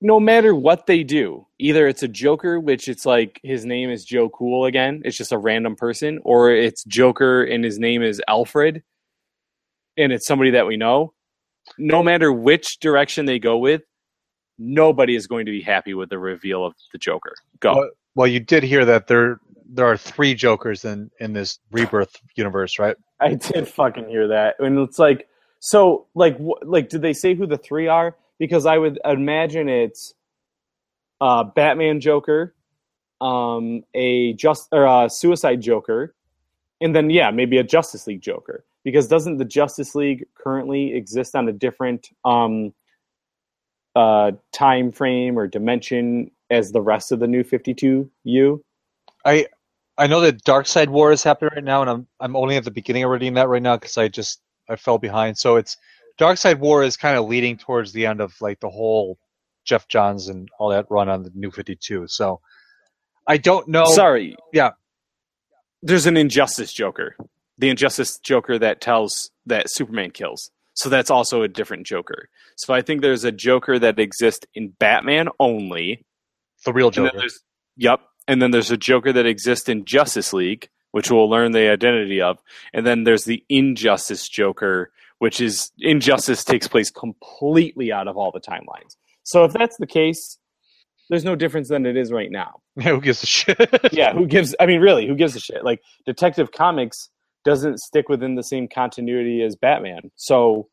[0.00, 4.04] no matter what they do, either it's a Joker, which it's like his name is
[4.04, 8.22] Joe Cool again, it's just a random person, or it's Joker and his name is
[8.28, 8.82] Alfred,
[9.96, 11.12] and it's somebody that we know
[11.78, 13.82] no matter which direction they go with,
[14.60, 17.34] nobody is going to be happy with the reveal of the Joker.
[17.58, 17.74] Go.
[17.74, 19.40] Well, well, you did hear that there
[19.72, 22.96] there are three Jokers in in this rebirth universe, right?
[23.20, 25.26] I did fucking hear that, and it's like
[25.60, 28.16] so, like, wh- like, did they say who the three are?
[28.38, 30.14] Because I would imagine it's
[31.20, 32.54] uh, Batman Joker,
[33.20, 36.14] um, a just or a Suicide Joker,
[36.80, 41.36] and then yeah, maybe a Justice League Joker because doesn't the Justice League currently exist
[41.36, 42.72] on a different um,
[43.96, 48.60] uh, time frame or dimension as the rest of the new 52U?
[49.24, 49.46] I
[49.98, 52.70] I know that Darkseid War is happening right now, and I'm I'm only at the
[52.70, 55.36] beginning of reading that right now because I just I fell behind.
[55.38, 55.76] So it's
[56.18, 59.18] Darkseid War is kind of leading towards the end of like the whole
[59.64, 62.06] Geoff Johns and all that run on the New 52.
[62.08, 62.40] So
[63.26, 63.84] I don't know.
[63.86, 64.70] Sorry, Yeah.
[65.82, 67.14] there's an Injustice Joker,
[67.58, 70.50] the Injustice Joker that tells that Superman kills.
[70.80, 72.30] So that's also a different Joker.
[72.56, 76.06] So I think there's a Joker that exists in Batman only.
[76.64, 77.18] The real And then Joker.
[77.18, 77.40] there's
[77.76, 81.68] yep, and then there's a Joker that exists in Justice League, which we'll learn the
[81.68, 82.38] identity of,
[82.72, 88.30] and then there's the Injustice Joker, which is Injustice takes place completely out of all
[88.32, 88.96] the timelines.
[89.22, 90.38] So if that's the case,
[91.10, 92.60] there's no difference than it is right now.
[92.76, 93.68] Yeah, Who gives a shit?
[93.92, 94.54] yeah, who gives?
[94.58, 95.62] I mean, really, who gives a shit?
[95.62, 97.10] Like Detective Comics
[97.44, 100.68] doesn't stick within the same continuity as Batman, so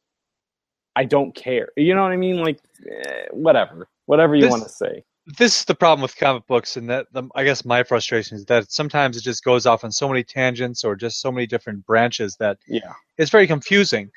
[0.96, 1.70] I don't care.
[1.78, 2.38] You know what I mean?
[2.38, 5.04] Like, eh, whatever, whatever you This- want to say.
[5.38, 8.46] this is the problem with comic books, and that the, I guess my frustration is
[8.46, 11.86] that sometimes it just goes off on so many tangents or just so many different
[11.86, 12.94] branches that Yeah.
[13.18, 14.10] it's very confusing.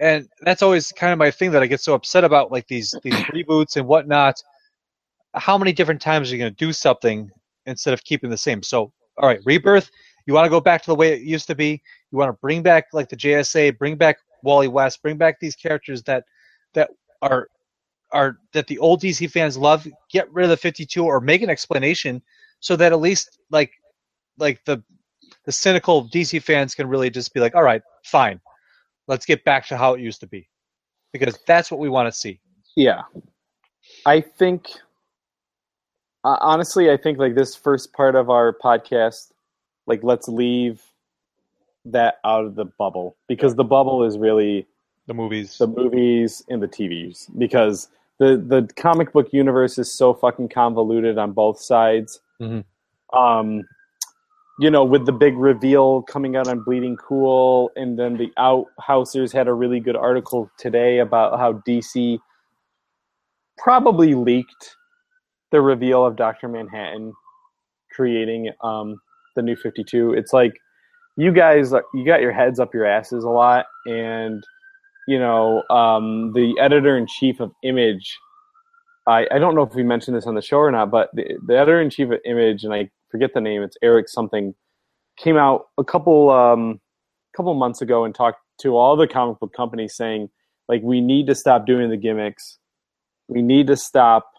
[0.00, 2.94] And that's always kind of my thing that I get so upset about, like these
[3.02, 4.42] these reboots and whatnot.
[5.34, 7.30] How many different times are you going to do something
[7.66, 8.62] instead of keeping the same?
[8.62, 9.90] So, all right, rebirth.
[10.28, 11.82] You want to go back to the way it used to be.
[12.12, 15.56] You want to bring back like the JSA, bring back Wally West, bring back these
[15.56, 16.24] characters that
[16.74, 16.90] that
[17.22, 17.48] are
[18.12, 19.88] are that the old DC fans love.
[20.12, 22.20] Get rid of the 52 or make an explanation
[22.60, 23.72] so that at least like
[24.36, 24.84] like the
[25.46, 28.38] the cynical DC fans can really just be like, all right, fine,
[29.06, 30.46] let's get back to how it used to be,
[31.10, 32.38] because that's what we want to see.
[32.76, 33.00] Yeah.
[34.04, 34.68] I think
[36.22, 39.32] uh, honestly, I think like this first part of our podcast,
[39.88, 40.82] like let's leave
[41.84, 44.66] that out of the bubble because the bubble is really
[45.06, 45.56] The movies.
[45.58, 51.18] the movies and the TVs because the the comic book universe is so fucking convoluted
[51.18, 52.20] on both sides.
[52.40, 52.64] Mhm.
[53.12, 53.62] Um,
[54.60, 59.32] you know, with the big reveal coming out on Bleeding Cool, and then the Outhousers
[59.32, 62.18] had a really good article today about how DC
[63.56, 64.76] probably leaked
[65.52, 67.12] the reveal of Doctor Manhattan
[67.92, 69.00] creating um,
[69.38, 70.12] the New Fifty Two.
[70.12, 70.52] It's like
[71.16, 74.44] you guys, you got your heads up your asses a lot, and
[75.06, 78.18] you know, um, the editor in chief of Image.
[79.06, 81.24] I, I don't know if we mentioned this on the show or not, but the,
[81.46, 84.54] the editor in chief of Image, and I forget the name, it's Eric something,
[85.16, 86.80] came out a couple um,
[87.34, 90.28] couple months ago and talked to all the comic book companies saying,
[90.68, 92.58] like, we need to stop doing the gimmicks,
[93.28, 94.30] we need to stop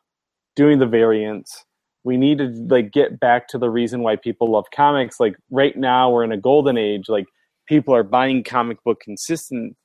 [0.56, 1.66] doing the variants,
[2.04, 5.20] we need to like get back to the reason why people love comics.
[5.20, 7.10] Like right now, we're in a golden age.
[7.10, 7.26] Like
[7.68, 9.76] people are buying comic book consistent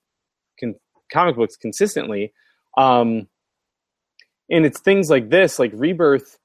[0.59, 0.75] con-
[1.13, 2.33] comic books consistently
[2.79, 3.29] um
[4.51, 6.39] and it's things like this like rebirth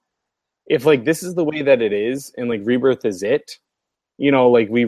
[0.67, 3.53] if like this is the way that it is and like rebirth is it
[4.17, 4.85] you know like we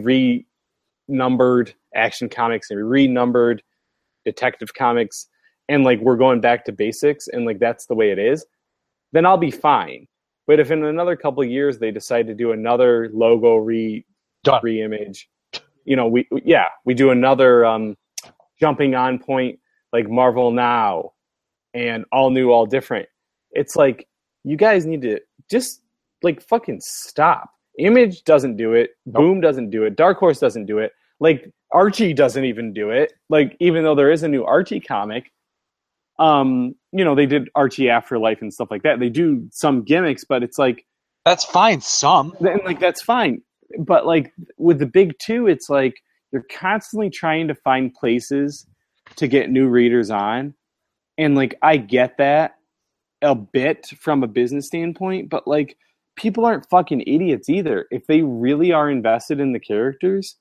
[1.10, 3.64] renumbered action comics and we renumbered
[4.26, 5.28] detective comics
[5.70, 8.46] and like we're going back to basics and like that's the way it is
[9.14, 10.08] then i'll be fine
[10.48, 14.06] but if in another couple of years they decide to do another logo re
[14.44, 14.60] Done.
[14.64, 15.30] re-image
[15.86, 17.96] you know we yeah we do another um
[18.60, 19.60] jumping on point
[19.92, 21.12] like Marvel Now
[21.74, 23.08] and all new, all different.
[23.52, 24.08] It's like
[24.44, 25.82] you guys need to just
[26.24, 27.50] like fucking stop.
[27.80, 28.92] Image doesn't do it.
[29.06, 29.96] Boom doesn't do it.
[29.96, 30.92] Dark Horse doesn't do it.
[31.20, 33.14] Like Archie doesn't even do it.
[33.30, 35.32] Like even though there is a new Archie comic,
[36.22, 39.00] um, you know they did Archie Afterlife and stuff like that.
[39.00, 40.86] They do some gimmicks, but it's like
[41.26, 41.82] That's fine.
[41.82, 42.36] Some.
[42.40, 43.42] and like that's fine
[43.80, 48.66] but like with the big two it's like you're constantly trying to find places
[49.16, 50.54] to get new readers on
[51.18, 52.56] and like i get that
[53.22, 55.78] a bit from a business standpoint but like
[56.16, 60.38] people aren't fucking idiots either if they really are invested in the characters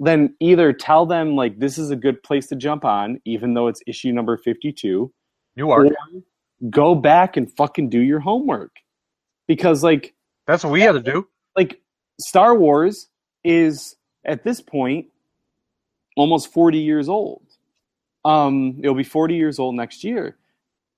[0.00, 3.68] then either tell them like this is a good place to jump on even though
[3.68, 5.12] it's issue number 52
[5.56, 5.88] New art.
[5.88, 5.92] or
[6.70, 8.72] go back and fucking do your homework
[9.46, 10.14] because like
[10.46, 11.28] That's what we had to do.
[11.56, 11.80] like
[12.18, 13.08] Star Wars
[13.44, 15.06] is at this point
[16.16, 17.42] almost 40 years old.
[18.24, 20.36] Um it'll be 40 years old next year.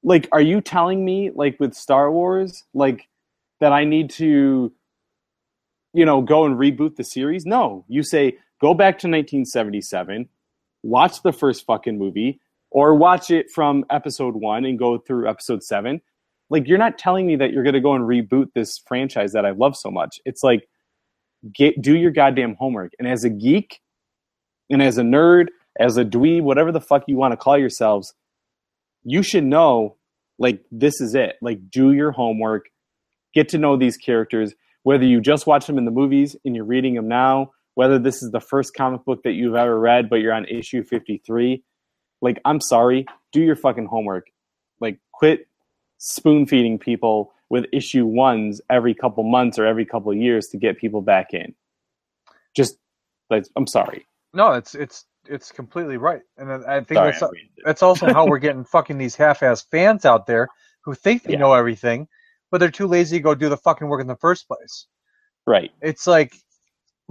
[0.05, 3.09] Like are you telling me like with Star Wars like
[3.61, 4.73] that I need to
[5.93, 7.45] you know go and reboot the series?
[7.47, 7.85] No.
[7.89, 10.29] You say go back to 1977,
[10.83, 15.63] watch the first fucking movie or watch it from episode 1 and go through episode
[15.63, 16.01] 7.
[16.49, 19.45] Like you're not telling me that you're going to go and reboot this franchise that
[19.45, 20.21] I love so much.
[20.25, 20.69] It's like
[21.53, 22.93] get do your goddamn homework.
[22.99, 23.81] And as a geek,
[24.71, 25.49] and as a nerd,
[25.79, 28.15] as a dweeb, whatever the fuck you want to call yourselves,
[29.03, 29.97] you should know
[30.39, 31.37] like this is it.
[31.43, 32.67] Like do your homework,
[33.35, 36.65] get to know these characters, whether you just watch them in the movies and you're
[36.65, 40.17] reading them now, whether this is the first comic book that you've ever read but
[40.17, 41.63] you're on issue 53.
[42.21, 44.27] Like I'm sorry, do your fucking homework.
[44.81, 45.47] Like quit
[45.99, 50.79] spoon feeding people with issue ones every couple months or every couple years to get
[50.79, 51.55] people back in.
[52.57, 52.77] Just
[53.31, 54.07] like I'm sorry.
[54.35, 57.33] No, it's it's it's completely right, and I think Sorry, that's
[57.65, 60.49] that's also how we're getting fucking these half-ass fans out there
[60.85, 61.39] who think they Yeah.
[61.39, 62.09] know everything,
[62.51, 64.87] but they're too lazy to go do the fucking work in the first place.
[65.47, 65.71] right.
[65.81, 66.35] It's like,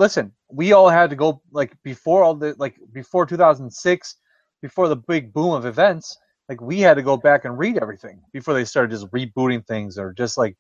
[0.02, 4.16] listen, we all had to go like before all the like before 2006,
[4.62, 6.18] before the big boom of events.
[6.50, 9.98] Like we had to go back and read everything before they started just rebooting things
[9.98, 10.58] or just like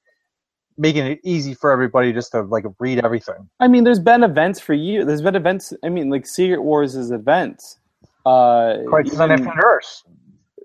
[0.77, 3.49] making it easy for everybody just to like read everything.
[3.59, 5.03] I mean, there's been events for you.
[5.03, 5.73] There's been events.
[5.83, 7.79] I mean, like Secret Wars is events.
[8.25, 10.03] Uh, Crisis on Infinite Earths.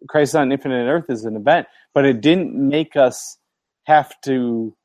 [0.07, 3.39] Crisis on Infinite Earth is an event, but it didn't make us
[3.85, 4.77] have to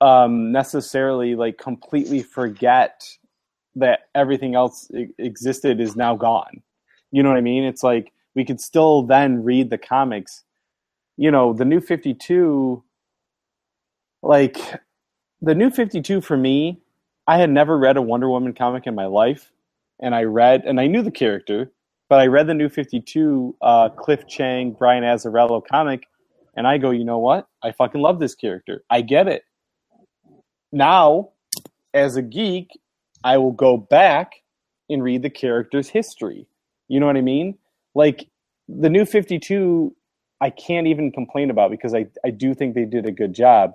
[0.00, 3.08] um, necessarily like completely forget
[3.76, 6.62] that everything else existed is now gone.
[7.12, 7.64] You know what I mean?
[7.64, 10.44] It's like we could still then read the comics.
[11.16, 12.82] You know, the new 52
[14.22, 14.58] like
[15.42, 16.80] the new 52 for me,
[17.26, 19.52] I had never read a Wonder Woman comic in my life
[20.00, 21.72] and I read and I knew the character,
[22.08, 26.04] but I read the new 52 uh, Cliff Chiang, Brian Azzarello comic
[26.56, 27.48] and I go, "You know what?
[27.62, 28.84] I fucking love this character.
[28.90, 29.44] I get it."
[30.72, 31.30] Now,
[31.94, 32.70] as a geek,
[33.24, 34.42] I will go back
[34.88, 36.46] and read the character's history.
[36.88, 37.58] You know what I mean?
[37.94, 38.28] Like
[38.68, 39.94] the new 52
[40.40, 43.72] I can't even complain about because I, I do think they did a good job.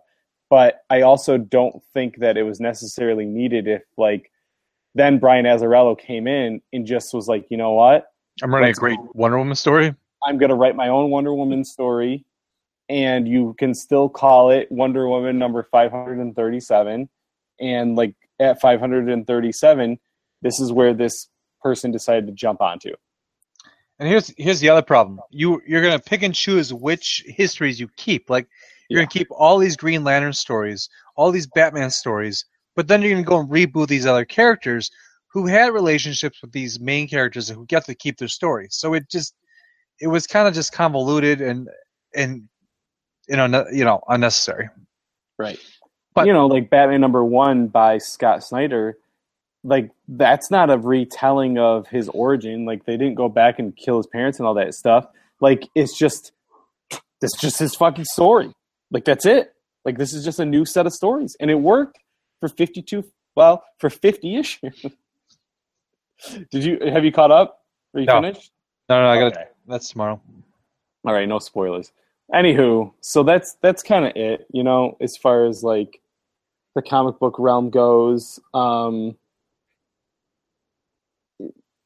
[0.50, 4.32] But I also don't think that it was necessarily needed if like
[4.94, 8.08] then Brian Azzarello came in and just was like, you know what?
[8.44, 9.12] I'm writing Let's a great go.
[9.14, 9.96] Wonder Woman story.
[10.28, 12.26] I'm gonna write my own Wonder Woman story,
[12.92, 17.10] and you can still call it Wonder Woman number 537.
[17.62, 19.98] And like at 537,
[20.42, 21.30] this is where this
[21.62, 22.92] person decided to jump onto.
[24.00, 25.20] And here's here's the other problem.
[25.30, 28.30] You you're gonna pick and choose which histories you keep.
[28.30, 28.48] Like
[28.90, 29.06] you're Yeah.
[29.06, 33.24] gonna keep all these Green Lantern stories, all these Batman stories, but then you're gonna
[33.24, 34.92] go and reboot these other characters
[35.28, 38.76] who had relationships with these main characters and who get to keep their stories.
[38.76, 39.34] So it just
[40.02, 41.70] it was kind of just convoluted and
[42.16, 42.50] and
[43.28, 44.70] you know no- you know unnecessary.
[45.38, 45.60] Right.
[46.14, 48.98] But- you know, like Batman number one by Scott Snyder,
[49.64, 52.66] like that's not a retelling of his origin.
[52.66, 55.06] Like they didn't go back and kill his parents and all that stuff.
[55.40, 56.32] Like it's just
[57.22, 58.52] it's just his fucking story.
[58.92, 59.54] Like that's it.
[59.86, 61.36] Like this is just a new set of stories.
[61.40, 61.98] And it worked
[62.40, 63.04] for fifty two
[63.36, 64.86] well, for fifty issues.
[66.52, 67.62] Did you have you caught up?
[67.94, 68.22] Are you No.
[68.22, 68.52] finished?
[68.90, 69.50] No, no, I got to Okay.
[69.68, 70.22] that's tomorrow.
[71.06, 71.92] All right, no spoilers.
[72.34, 76.02] Anywho, so that's that's kind of it, you know, as far as like
[76.76, 78.40] the comic book realm goes.
[78.54, 79.18] Um,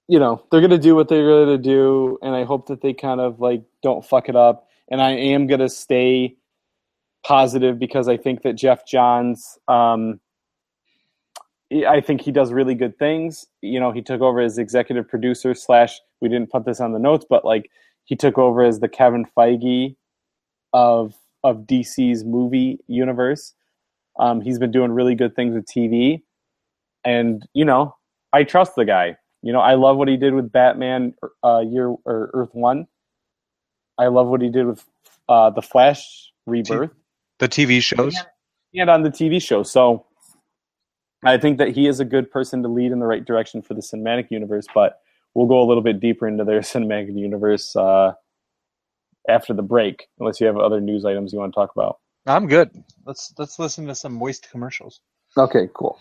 [0.08, 3.20] you know, they're gonna do what they're gonna do, and I hope that they kind
[3.20, 4.70] of like don't fuck it up.
[4.90, 6.36] And I am gonna stay
[7.26, 10.20] positive because I think that Geoff Johns, um,
[11.88, 13.48] I think he does really good things.
[13.62, 16.00] You know, he took over as executive producer slash.
[16.22, 17.72] We didn't put this on the notes, but like
[18.04, 19.96] he took over as the Kevin Feige
[20.76, 23.54] of of DC's movie universe.
[24.20, 26.22] Um, he's been doing really good things with TV,
[27.06, 27.96] and you know,
[28.34, 29.16] I trust the guy.
[29.42, 31.14] You know, I love what he did with Batman
[31.44, 32.88] uh, Year or Earth One.
[33.98, 34.84] I love what he did with
[35.30, 36.92] uh, the Flash Rebirth
[37.40, 38.16] The TV shows.
[38.74, 39.64] and on the TV show.
[39.64, 40.06] So
[41.24, 43.74] I think that he is a good person to lead in the right direction for
[43.76, 45.00] the cinematic universe, but
[45.36, 48.14] we'll go a little bit deeper into their cinematic universe uh,
[49.30, 52.00] after the break, unless you have other news items you want to talk about.
[52.26, 52.72] I'm good.
[53.06, 55.02] Let's let's listen to some waste commercials.
[55.38, 56.00] Okay, cool.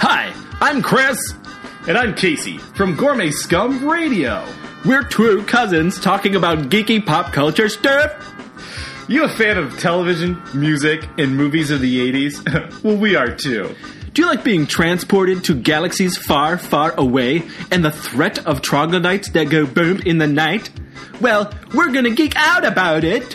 [0.00, 1.18] Hi, I'm Chris.
[1.86, 4.44] And I'm Casey from Gourmet Scum Radio.
[4.84, 8.37] We're true cousins talking about geeky pop culture stuff.
[9.10, 12.82] You a fan of television, music, and movies of the 80s?
[12.84, 13.74] well, we are too.
[14.12, 19.30] Do you like being transported to galaxies far, far away and the threat of troglodytes
[19.30, 20.68] that go boom in the night?
[21.22, 23.34] Well, we're gonna geek out about it.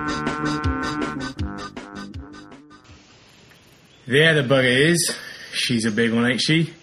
[4.11, 5.15] There the bugger is.
[5.53, 6.73] She's a big one, ain't she?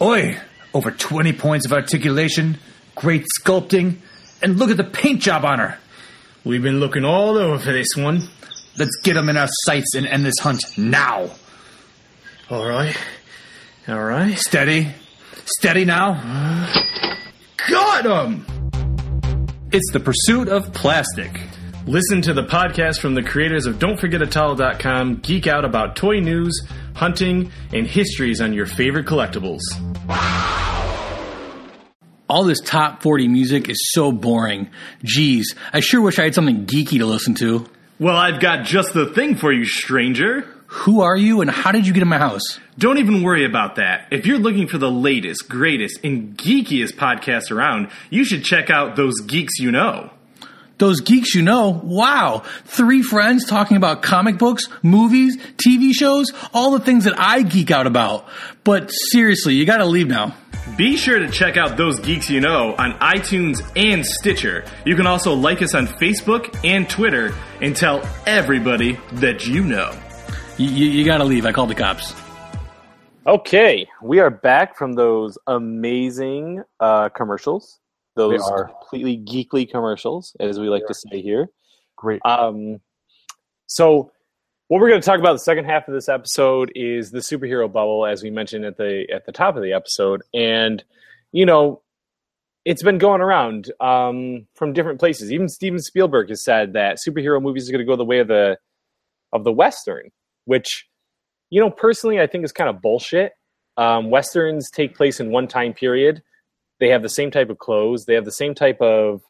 [0.00, 0.38] Oi!
[0.72, 2.58] Over 20 points of articulation,
[2.94, 3.96] great sculpting,
[4.40, 5.78] and look at the paint job on her.
[6.44, 8.28] We've been looking all over for this one.
[8.78, 11.30] Let's get them in our sights and end this hunt now.
[12.50, 12.96] All right.
[13.88, 14.38] All right.
[14.38, 14.94] Steady.
[15.44, 16.12] Steady now.
[17.68, 18.46] Got him!
[19.72, 21.36] It's the pursuit of plastic.
[21.86, 25.18] Listen to the podcast from the creators of Don'tForgetATowel.com.
[25.18, 26.66] Geek out about toy news,
[26.96, 29.60] hunting, and histories on your favorite collectibles.
[32.28, 34.68] All this top 40 music is so boring.
[35.04, 37.64] Geez, I sure wish I had something geeky to listen to.
[38.00, 40.40] Well, I've got just the thing for you, stranger.
[40.66, 42.58] Who are you and how did you get in my house?
[42.76, 44.08] Don't even worry about that.
[44.10, 48.96] If you're looking for the latest, greatest, and geekiest podcast around, you should check out
[48.96, 50.10] Those Geeks You Know.
[50.78, 52.42] Those geeks you know, wow.
[52.64, 57.70] Three friends talking about comic books, movies, TV shows, all the things that I geek
[57.70, 58.26] out about.
[58.62, 60.34] But seriously, you gotta leave now.
[60.76, 64.64] Be sure to check out Those Geeks You Know on iTunes and Stitcher.
[64.84, 69.96] You can also like us on Facebook and Twitter and tell everybody that you know.
[70.58, 71.46] You, you, you gotta leave.
[71.46, 72.14] I called the cops.
[73.26, 77.80] Okay, we are back from those amazing uh, commercials.
[78.16, 78.68] Those are.
[78.68, 81.48] completely geekly commercials, as we like to say here.
[81.96, 82.20] Great.
[82.24, 82.80] Um,
[83.66, 84.10] so,
[84.68, 87.70] what we're going to talk about the second half of this episode is the superhero
[87.72, 90.82] bubble, as we mentioned at the at the top of the episode, and
[91.32, 91.82] you know,
[92.64, 95.30] it's been going around um, from different places.
[95.30, 98.28] Even Steven Spielberg has said that superhero movies are going to go the way of
[98.28, 98.58] the
[99.32, 100.10] of the western,
[100.46, 100.86] which
[101.50, 103.32] you know, personally, I think is kind of bullshit.
[103.76, 106.22] Um, westerns take place in one time period.
[106.80, 108.04] They have the same type of clothes.
[108.04, 109.22] They have the same type of,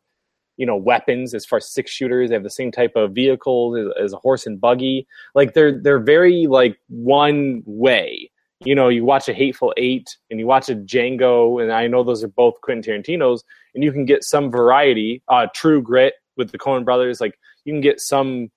[0.56, 2.28] you know, weapons as far as six shooters.
[2.28, 5.06] They have the same type of vehicles as, as a horse and buggy.
[5.34, 8.30] Like they're they're very like one way.
[8.64, 12.02] You know, you watch a Hateful Eight and you watch a Django, and I know
[12.02, 13.44] those are both Quentin Tarantino's,
[13.74, 15.22] and you can get some variety.
[15.28, 18.50] Uh, True Grit with the Coen Brothers, like you can get some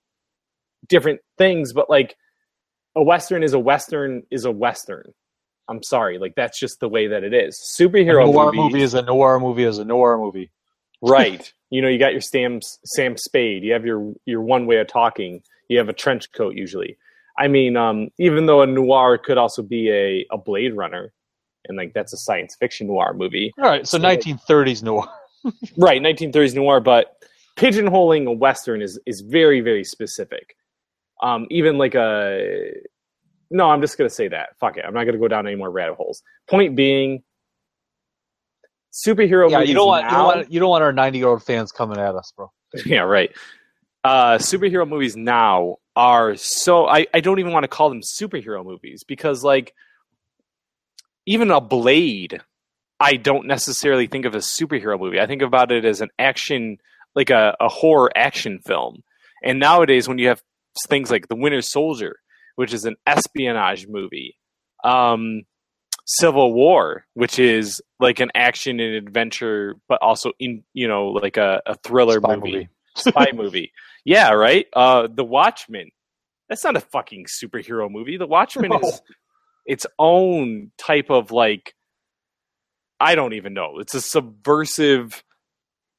[0.88, 2.16] different things, but like
[2.96, 5.12] a western is a western is a western.
[5.70, 7.56] I'm sorry, like that's just the way that it is.
[7.58, 10.50] a Superhero noir movies, movie is a noir movie is a noir movie.
[11.02, 11.52] right?
[11.72, 13.62] You know, you got your Sam Sam Spade.
[13.62, 15.40] You have your your one way of talking.
[15.68, 16.98] You have a trench coat usually.
[17.38, 21.12] I mean, um, even though a noir could also be a, a Blade Runner,
[21.68, 25.08] and like that's a science fiction noir movie, All right, so So- 1930s noir.
[25.78, 26.02] right?
[26.02, 27.22] 1930s noir, but
[27.56, 30.56] pigeonholing a western is is very very specific.
[31.22, 32.72] Um, even like a
[33.50, 34.50] no, I'm just gonna say that.
[34.58, 36.22] Fuck it, I'm not gonna go down any more rabbit holes.
[36.48, 37.22] Point being,
[38.92, 41.18] superhero Yeah, movies you don't want you now, don't want you don't want our 90
[41.18, 42.50] year old fans coming at us, bro.
[42.84, 43.30] yeah, right.
[44.02, 48.64] Uh, superhero movies now are so I, I don't even want to call them superhero
[48.64, 49.74] movies because like
[51.26, 52.40] even a Blade,
[52.98, 55.20] I don't necessarily think of as a superhero movie.
[55.20, 56.78] I think about it as an action,
[57.14, 59.02] like a, a horror action film.
[59.42, 60.42] And nowadays, when you have
[60.88, 62.16] things like The Winter Soldier,
[62.60, 64.36] which is an espionage movie,
[64.84, 65.42] um,
[66.06, 71.38] Civil War, which is like an action and adventure, but also in you know like
[71.38, 72.68] a, a thriller Spy movie, movie.
[72.96, 73.72] spy movie.
[74.04, 74.66] Yeah, right.
[74.74, 75.88] Uh, The Watchmen.
[76.50, 78.16] That's not a fucking superhero movie.
[78.18, 78.80] The Watchmen No.
[78.80, 79.00] is
[79.66, 81.74] its own type of like
[82.98, 83.78] I don't even know.
[83.78, 85.22] It's a subversive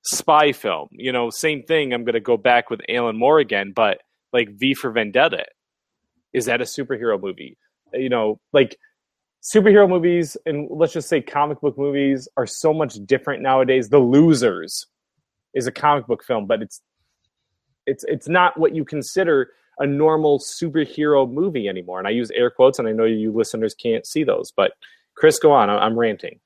[0.03, 0.89] spy film.
[0.91, 1.93] You know, same thing.
[1.93, 4.01] I'm going to go back with Alan Moore again, but
[4.33, 5.45] like V for Vendetta.
[6.33, 7.57] Is that a superhero movie?
[7.93, 8.77] Uh, you know, like
[9.41, 13.89] superhero movies and let's just say comic book movies are so much different nowadays.
[13.89, 14.87] The Losers
[15.53, 16.81] is a comic book film, but it's
[17.85, 21.97] it's it's not what you consider a normal superhero movie anymore.
[21.99, 24.73] And I use air quotes, and I know you listeners can't see those, but
[25.15, 25.69] Chris, go on.
[25.69, 26.39] I'm ranting.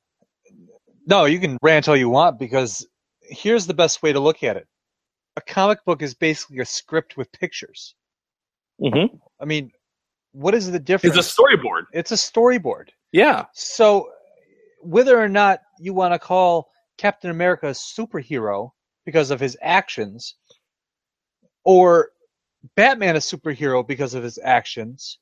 [1.05, 2.87] No, you can rant all you want because
[3.21, 4.67] here's the best way to look at it.
[5.35, 7.93] A comic book is basically a script with pictures.
[8.81, 9.15] Mm-hmm.
[9.39, 9.71] I mean,
[10.31, 11.17] what is the difference?
[11.17, 11.83] It's a storyboard.
[11.93, 12.89] It's a storyboard.
[13.11, 13.45] Yeah.
[13.53, 14.09] So,
[14.81, 18.71] whether or not you want to call Captain America a superhero
[19.05, 20.35] because of his actions,
[21.63, 22.09] or
[22.75, 25.19] Batman a superhero because of his actions,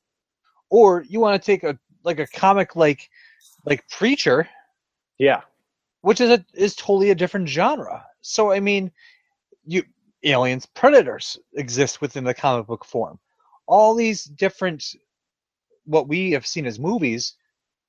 [0.70, 3.10] or you want to take a like a comic like
[3.66, 4.48] like Preacher,
[5.20, 5.42] Yeah.
[6.02, 8.06] which is a is totally a different genre.
[8.22, 8.92] So I mean,
[9.66, 9.84] you
[10.24, 13.20] aliens, predators exist within the comic book form.
[13.68, 14.84] All these different
[15.86, 17.36] what we have seen as movies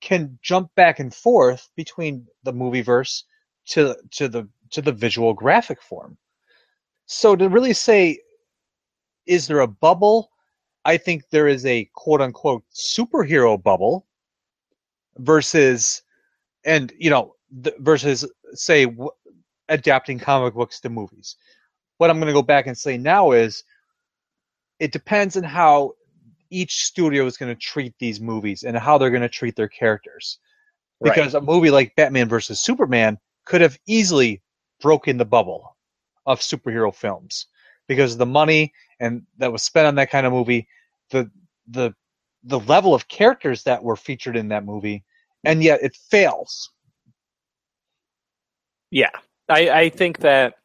[0.00, 3.24] can jump back and forth between the movie verse
[3.66, 6.16] to to the to the visual graphic form.
[7.06, 8.18] So to really say
[9.26, 10.30] is there a bubble?
[10.84, 14.06] I think there is a quote unquote superhero bubble
[15.18, 16.02] versus
[16.64, 19.10] and you know th- versus say w-
[19.68, 21.36] adapting comic books to movies.
[21.98, 23.64] What I'm going to go back and say now is
[24.84, 25.94] it depends on how
[26.50, 29.68] each studio is going to treat these movies and how they're going to treat their
[29.68, 30.38] characters.
[31.00, 31.14] Right.
[31.14, 34.42] Because a movie like Batman versus Superman could have easily
[34.82, 35.74] broken the bubble
[36.26, 37.46] of superhero films
[37.88, 40.68] because of the money and that was spent on that kind of movie,
[41.08, 41.30] the
[41.68, 41.94] the
[42.42, 45.02] the level of characters that were featured in that movie,
[45.44, 46.70] and yet it fails.
[48.90, 49.10] Yeah,
[49.48, 50.56] I, I think that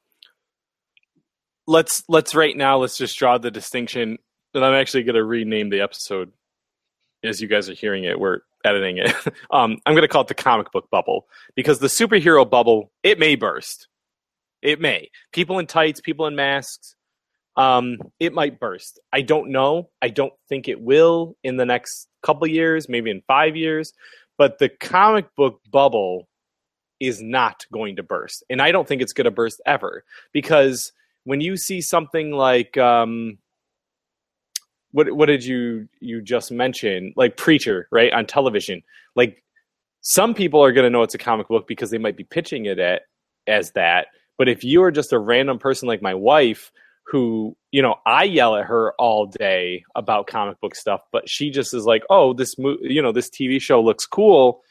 [1.69, 4.17] let's let's right now let's just draw the distinction.
[4.53, 6.31] And I'm actually going to rename the episode
[7.23, 9.13] as you guys are hearing it, we're editing it.
[9.51, 13.19] um, I'm going to call it the comic book bubble because the superhero bubble it
[13.19, 13.87] may burst.
[14.61, 15.09] It may.
[15.31, 16.95] People in tights, people in masks.
[17.55, 18.99] Um, it might burst.
[19.11, 19.89] I don't know.
[20.01, 23.93] I don't think it will in the next couple years, maybe in five years.
[24.37, 26.27] But the comic book bubble
[26.99, 30.03] is not going to burst, and I don't think it's going to burst ever
[30.33, 30.91] because
[31.23, 33.37] when you see something like um,
[34.91, 37.13] what what did you you just mention?
[37.15, 38.81] Like preacher right on television.
[39.15, 39.43] Like
[40.01, 42.65] some people are going to know it's a comic book because they might be pitching
[42.65, 43.03] it at
[43.47, 44.07] as that.
[44.37, 46.71] But if you are just a random person like my wife
[47.05, 51.49] who you know i yell at her all day about comic book stuff but she
[51.49, 54.61] just is like oh this mo- you know this tv show looks cool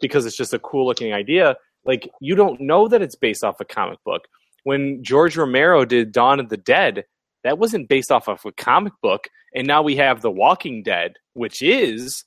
[0.00, 1.56] because it's just a cool looking idea.
[1.84, 4.22] Like you don't know that it's based off a comic book
[4.64, 7.04] when george romero did dawn of the dead
[7.44, 11.14] that wasn't based off of a comic book and now we have the walking dead
[11.34, 12.24] which is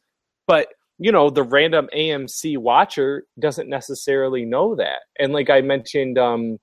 [0.48, 0.68] but
[1.00, 5.02] you know the random amc watcher doesn't necessarily know that.
[5.20, 6.58] And like i mentioned um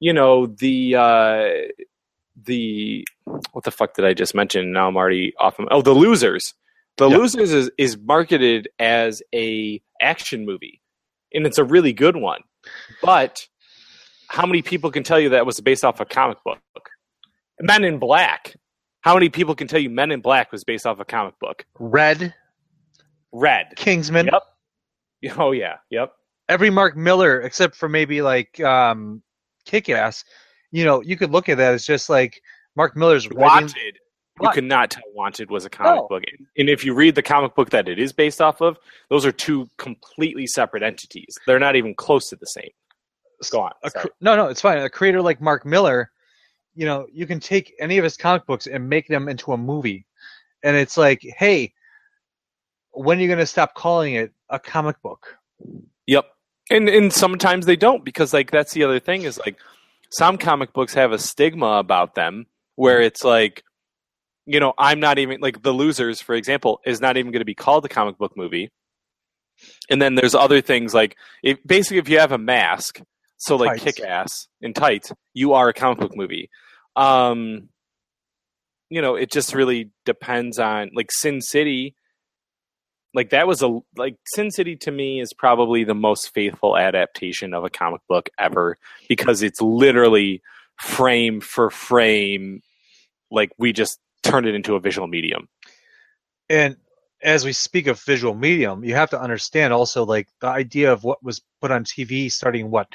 [0.00, 1.48] you know the uh
[2.44, 3.06] the
[3.52, 4.72] what the fuck did i just mention?
[4.72, 6.54] Now i'm already off of, oh the losers.
[6.96, 7.18] The Yep.
[7.20, 10.80] losers is, is marketed as a action movie
[11.32, 12.40] and it's a really good one.
[13.00, 13.46] But
[14.28, 16.60] how many people can tell you that was based off a comic book
[17.60, 18.54] men in black
[19.00, 21.64] how many people can tell you men in black was based off a comic book
[21.78, 22.34] Red,
[23.32, 24.28] red Kingsman,
[25.22, 25.36] Yep.
[25.38, 26.12] oh yeah yep
[26.48, 29.22] every Mark Millar except for maybe like um,
[29.66, 30.24] Kick Ass.
[30.70, 32.40] You know, you could look at that as just like
[32.76, 33.66] Mark Millar's writing.
[33.68, 33.96] Wanted.
[34.40, 34.54] You What?
[34.54, 36.06] could not tell Wanted was a comic No.
[36.08, 36.22] book.
[36.56, 38.78] And if you read the comic book that it is based off of,
[39.10, 41.36] those are two completely separate entities.
[41.46, 42.70] They're not even close to the same.
[43.50, 43.72] Go on.
[43.82, 44.78] a cr- no, no, it's fine.
[44.78, 46.10] A creator like Mark Millar,
[46.74, 49.56] you know, you can take any of his comic books and make them into a
[49.56, 50.06] movie,
[50.62, 51.72] and it's like, hey,
[52.92, 55.38] when are you going to stop calling it a comic book?
[56.06, 56.26] Yep.
[56.70, 59.56] And and sometimes they don't because like that's the other thing is like
[60.10, 63.62] some comic books have a stigma about them where it's like
[64.46, 67.46] you know, I'm not even like The Losers for example is not even going to
[67.46, 68.70] be called a comic book movie.
[69.90, 73.00] And then there's other things like if basically if you have a mask,
[73.38, 76.50] so like kick ass and tights, you are a comic book movie.
[76.96, 77.68] Um
[78.90, 81.94] you know, it just really depends on like Sin City
[83.14, 87.54] like that was a like Sin City to me is probably the most faithful adaptation
[87.54, 88.78] of a comic book ever
[89.08, 90.42] because it's literally
[90.76, 92.62] frame for frame
[93.30, 95.48] like we just turned it into a visual medium.
[96.48, 96.76] And
[97.22, 101.04] as we speak of visual medium, you have to understand also like the idea of
[101.04, 102.88] what was put on TV starting what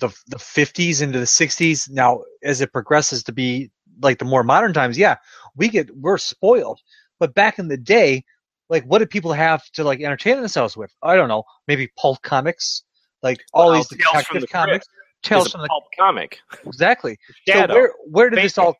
[0.00, 1.90] the the 50s into the 60s.
[1.90, 3.70] Now, as it progresses to be
[4.02, 5.16] like the more modern times, yeah,
[5.56, 6.80] we get we're spoiled.
[7.20, 8.24] But back in the day,
[8.68, 10.92] like what did people have to like entertain themselves with?
[11.02, 12.82] I don't know, maybe pulp comics,
[13.22, 14.86] like all Well, these detective the comics.
[15.22, 16.38] Tales from the pulp comic.
[16.66, 17.16] exactly.
[17.48, 17.72] Shadow.
[17.72, 18.76] So where where did this all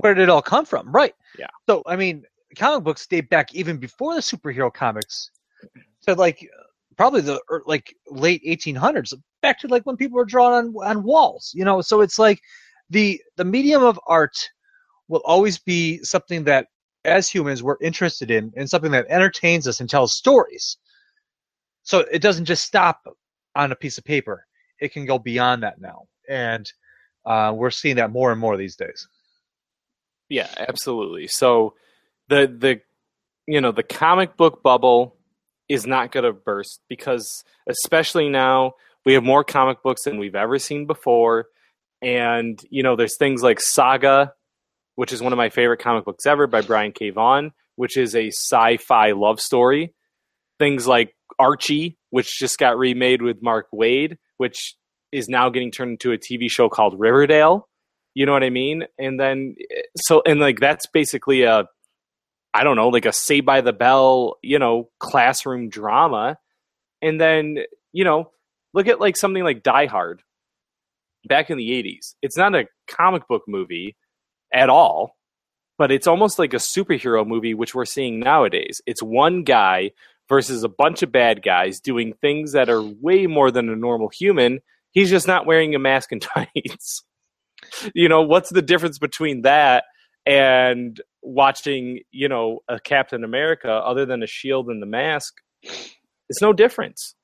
[0.00, 0.90] where did it all come from?
[0.90, 1.14] Right.
[1.38, 1.48] Yeah.
[1.68, 2.24] So I mean,
[2.56, 5.30] comic books date back even before the superhero comics.
[6.00, 6.48] So like
[6.96, 11.02] probably the er, like late 1800s, back to like when people were drawn on on
[11.02, 11.52] walls.
[11.54, 12.40] You know, so it's like
[12.90, 14.36] the the medium of art
[15.08, 16.66] will always be something that
[17.04, 20.76] as humans we're interested in and something that entertains us and tells stories.
[21.82, 23.02] So it doesn't just stop
[23.56, 24.46] on a piece of paper.
[24.80, 26.06] It can go beyond that now.
[26.28, 26.70] And
[27.26, 29.08] uh, we're seeing that more and more these days.
[30.28, 31.26] Yeah, absolutely.
[31.26, 31.74] So
[32.28, 32.80] the the
[33.46, 35.16] you know, the comic book bubble
[35.72, 38.72] is not going to burst because especially now
[39.04, 41.46] we have more comic books than we've ever seen before
[42.00, 44.32] and you know, there's things like Saga
[44.96, 47.10] which is one of my favorite comic books ever by Brian K.
[47.10, 49.94] Vaughan, which is a sci-fi love story.
[50.58, 54.76] Things like Archie, which just got remade with Mark Waid, which
[55.10, 57.68] is now getting turned into a TV show called Riverdale.
[58.14, 58.84] You know what I mean?
[58.98, 61.66] And then eh, so and like that's basically a
[62.54, 66.38] I don't know, like a Saved by the Bell, you know, classroom drama.
[67.00, 67.58] And then,
[67.92, 68.30] you know,
[68.74, 70.22] look at like something like Die Hard
[71.26, 72.14] back in the 80s.
[72.22, 73.96] It's not a comic book movie
[74.52, 75.16] at all,
[75.78, 78.80] but it's almost like a superhero movie, which we're seeing nowadays.
[78.86, 79.92] It's one guy
[80.28, 84.08] versus a bunch of bad guys doing things that are way more than a normal
[84.08, 84.60] human.
[84.92, 86.22] He's just not wearing a mask and
[86.54, 87.02] tights.
[87.94, 89.84] you know, what's the difference between that
[90.26, 95.34] and watching, you know, a Captain America other than a shield and the mask?
[95.62, 97.14] It's no difference.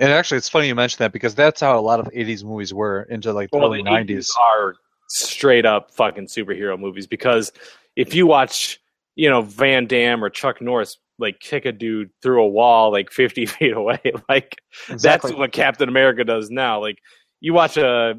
[0.00, 2.74] And actually, it's funny you mention that because that's how a lot of 80s movies
[2.74, 4.06] were into like the Well, early the 90s.
[4.18, 4.74] 80s are
[5.10, 7.52] straight up fucking superhero movies because
[7.94, 8.80] if you watch
[9.16, 13.10] you know Van Damme or Chuck Norris like kick a dude through a wall like
[13.12, 14.00] 50 feet away.
[14.28, 14.56] like
[14.88, 15.30] Exactly.
[15.30, 16.80] that's what Captain America does now.
[16.80, 16.98] Like
[17.40, 18.14] you watch a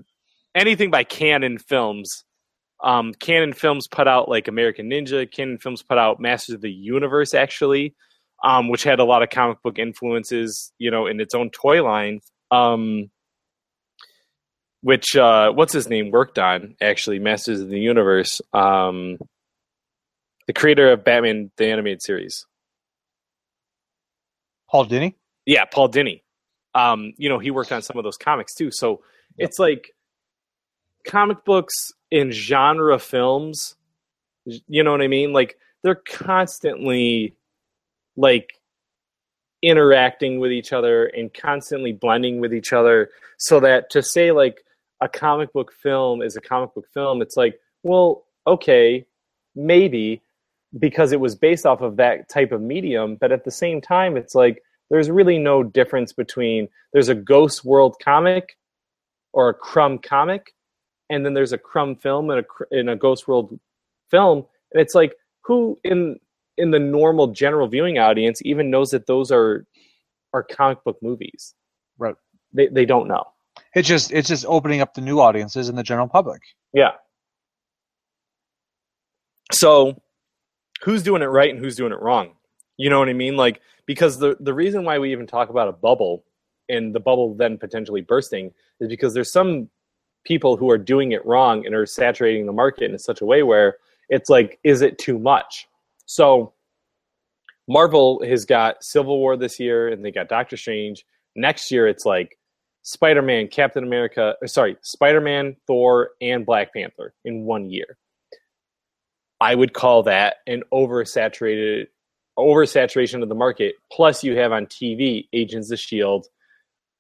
[0.54, 2.24] anything by Cannon Films.
[2.84, 5.30] Um, Cannon Films put out like American Ninja.
[5.32, 7.96] Cannon Films put out Masters of the Universe actually,
[8.44, 10.72] um, which had a lot of comic book influences.
[10.78, 12.20] You know, in its own toy line.
[12.52, 13.10] Um,
[14.82, 18.40] which uh, what's his name worked on actually Masters of the Universe.
[18.54, 19.18] Um,
[20.46, 22.46] the creator of Batman the animated series.
[24.70, 25.16] Paul Dini.
[25.46, 26.22] Yeah, Paul Dini.
[26.76, 28.70] Um, you know, he worked on some of those comics too.
[28.72, 29.02] So
[29.38, 29.90] it's like
[31.04, 31.74] comic books
[32.16, 33.76] in genre films.
[34.46, 35.34] You know what I mean?
[35.34, 37.36] Like they're constantly
[38.16, 38.54] like
[39.62, 44.64] interacting with each other and constantly blending with each other so that to say like
[45.02, 49.04] a comic book film is a comic book film it's like well okay
[49.56, 50.22] maybe
[50.78, 54.16] because it was based off of that type of medium but at the same time
[54.18, 54.62] it's like
[54.92, 58.56] there's really no difference between there's a ghost world comic
[59.34, 60.54] or a crumb comic
[61.10, 63.58] and then there's a crumb film and a in a ghost world
[64.10, 66.20] film and it's like who in
[66.58, 69.66] in the normal general viewing audience even knows that those are
[70.34, 71.56] are comic book movies?
[71.98, 72.16] Right.
[72.54, 73.24] they they don't know.
[73.74, 76.42] It's just it's just opening up the new audiences and the general public.
[76.74, 76.92] yeah.
[79.52, 80.02] So
[80.84, 82.32] who's doing it right and who's doing it wrong?
[82.78, 83.38] You know what i mean?
[83.38, 86.26] Like because the the reason why we even talk about a bubble
[86.68, 89.70] and the bubble then potentially bursting is because there's some
[90.26, 93.44] people who are doing it wrong and are saturating the market in such a way
[93.44, 93.78] where
[94.10, 95.68] it's like is it too much?
[96.06, 96.54] So
[97.68, 101.06] marvel has got civil war this year and they got doctor strange.
[101.36, 102.38] Next year it's like
[102.84, 107.98] spider-man captain america or sorry spider-man thor and black panther in one year.
[109.42, 111.88] I would call that an oversaturated
[112.38, 113.76] oversaturation of the market.
[113.92, 116.28] Plus you have on tv agents of shield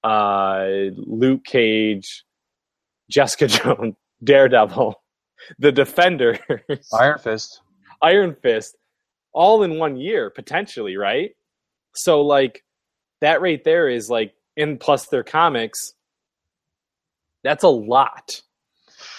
[0.03, 0.65] uh,
[0.95, 2.23] luke cage
[3.09, 4.95] jessica jones daredevil
[5.59, 6.39] the defenders
[6.93, 7.61] Iron Fist.
[8.01, 8.77] Iron Fist
[9.33, 11.31] all in one year potentially, right?
[11.93, 12.63] So like
[13.21, 15.93] that right there is like and plus their comics
[17.43, 18.41] that's a lot.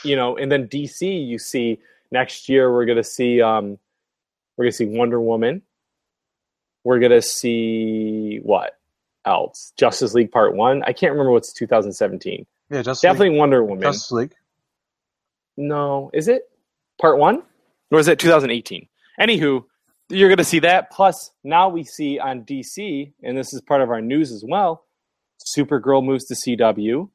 [0.03, 1.79] You know, and then DC you see
[2.11, 3.79] next year we're going to see um
[4.57, 5.63] we're going to see Wonder Woman.
[6.83, 8.79] We're going to see what
[9.25, 9.73] else?
[9.77, 10.83] Justice League Part 1.
[10.85, 12.47] I can't remember what's 2017.
[12.71, 13.39] Yeah, Justice Definitely League.
[13.39, 13.83] Wonder Woman.
[13.83, 14.35] Justice League.
[15.57, 16.43] No, is it
[17.01, 17.43] part one,
[17.91, 18.89] or is it 2018?
[19.21, 19.65] Anywho,
[20.09, 20.91] you're going to see that.
[20.91, 24.85] Plus, now we see on DC, and this is part of our news as well.
[25.57, 27.09] Supergirl moves to CW,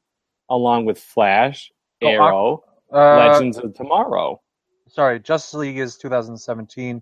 [0.50, 1.70] along with Flash,
[2.02, 4.40] Oh, Arrow, Uh, Legends of Tomorrow.
[4.88, 7.00] Sorry, Justice League is 2017.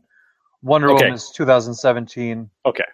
[0.63, 1.05] Wonder Okay.
[1.05, 2.51] Woman is 2017.
[2.67, 2.85] Okay.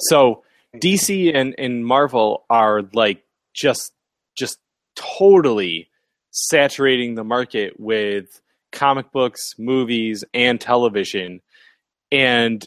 [0.00, 0.44] So
[0.76, 3.24] DC and, and Marvel are like
[3.54, 3.92] just
[4.38, 4.58] just
[4.96, 5.90] totally
[6.30, 8.40] saturating the market with
[8.72, 11.40] comic books, movies, and television.
[12.12, 12.66] And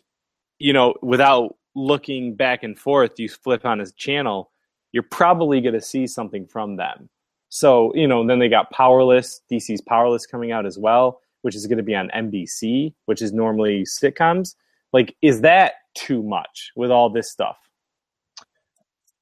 [0.59, 4.51] you know, without looking back and forth, you flip on his channel,
[4.91, 7.09] you're probably going to see something from them.
[7.49, 11.65] So, you know, then they got Powerless, DC's Powerless coming out as well, which is
[11.67, 14.55] going to be on NBC, which is normally sitcoms.
[14.93, 17.57] Like, is that too much with all this stuff?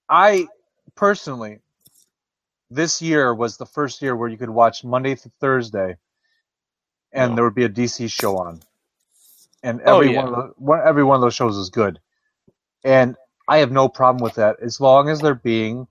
[0.09, 0.47] I
[0.95, 1.59] personally,
[2.72, 5.97] this year was the first year where you could watch Monday through Thursday,
[7.13, 7.38] and Oh.
[7.38, 8.61] there would be a DC show on,
[9.63, 10.24] and Oh, every yeah.
[10.24, 11.99] one of the, one, every one of those shows is good,
[12.84, 13.15] and
[13.47, 15.88] I have no problem with that as long as they're being,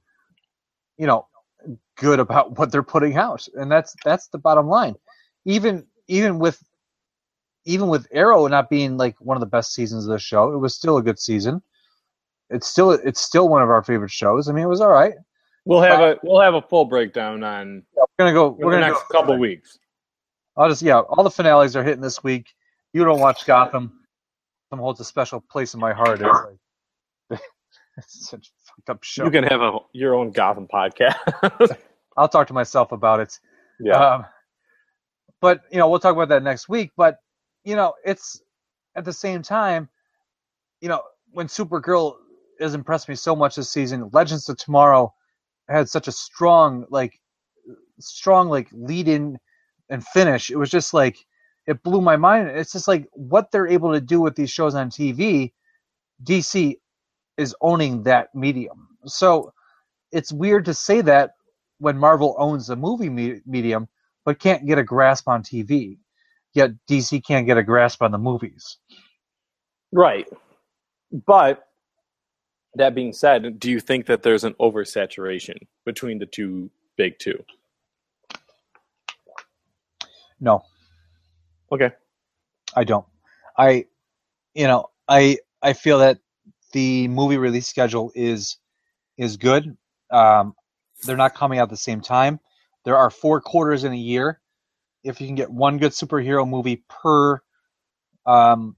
[0.99, 1.27] you know,
[1.97, 4.97] good about what they're putting out, and that's that's the bottom line.
[5.45, 6.63] Even even with
[7.67, 10.59] even with Arrow not being like one of the best seasons of the show, it
[10.59, 11.63] was still a good season.
[12.51, 14.49] It's still it's still one of our favorite shows.
[14.49, 15.15] I mean, it was all right.
[15.69, 18.57] We'll have a we'll have a full breakdown on We're gonna go.
[18.59, 19.79] We're the gonna next go, couple weeks.
[20.57, 21.01] I'll just yeah.
[21.01, 22.55] All the finales are hitting this week.
[22.95, 23.93] You don't watch Gotham.
[24.71, 26.23] Gotham holds a special place in my heart.
[26.23, 26.41] It's
[27.31, 27.41] like
[27.99, 29.27] it's such a fucked up show.
[29.27, 31.77] You can have a your own Gotham podcast.
[32.17, 33.39] I'll talk to myself about it.
[33.79, 34.15] yeah.
[34.15, 34.25] Um,
[35.43, 36.93] but you know, we'll talk about that next week.
[36.97, 37.19] But
[37.65, 38.41] you know, it's
[38.97, 39.91] at the same time,
[40.81, 42.15] you know, when Supergirl
[42.59, 45.13] has impressed me so much this season, Legends of Tomorrow
[45.77, 47.21] had such a strong, like,
[48.01, 49.39] strong, like lead in
[49.91, 50.51] and finish.
[50.51, 51.19] It was just like
[51.67, 52.49] it blew my mind.
[52.49, 55.53] It's just like what they're able to do with these shows on TV.
[56.25, 56.77] DC
[57.37, 58.89] is owning that medium.
[59.07, 59.53] So
[60.13, 61.33] it's weird to say that
[61.79, 63.89] when Marvel owns the movie me- medium,
[64.25, 65.99] but can't get a grasp on TV.
[66.55, 68.79] yet DC can't get a grasp on the movies.
[69.93, 70.27] Right.
[71.27, 71.68] But
[72.79, 77.43] that being said, do you think that there's an oversaturation between the two big two?
[80.41, 80.65] No,
[81.73, 81.91] Okay.
[82.77, 83.07] I don't.
[83.57, 83.87] I,
[84.55, 86.19] you know, I I feel that
[86.73, 88.59] the movie release schedule is
[89.17, 89.77] is good.
[90.11, 90.55] Um,
[91.05, 92.41] they're not coming out at the same time.
[92.85, 94.41] There are four quarters in a year.
[95.05, 97.41] If you can get one good superhero movie per
[98.27, 98.77] um,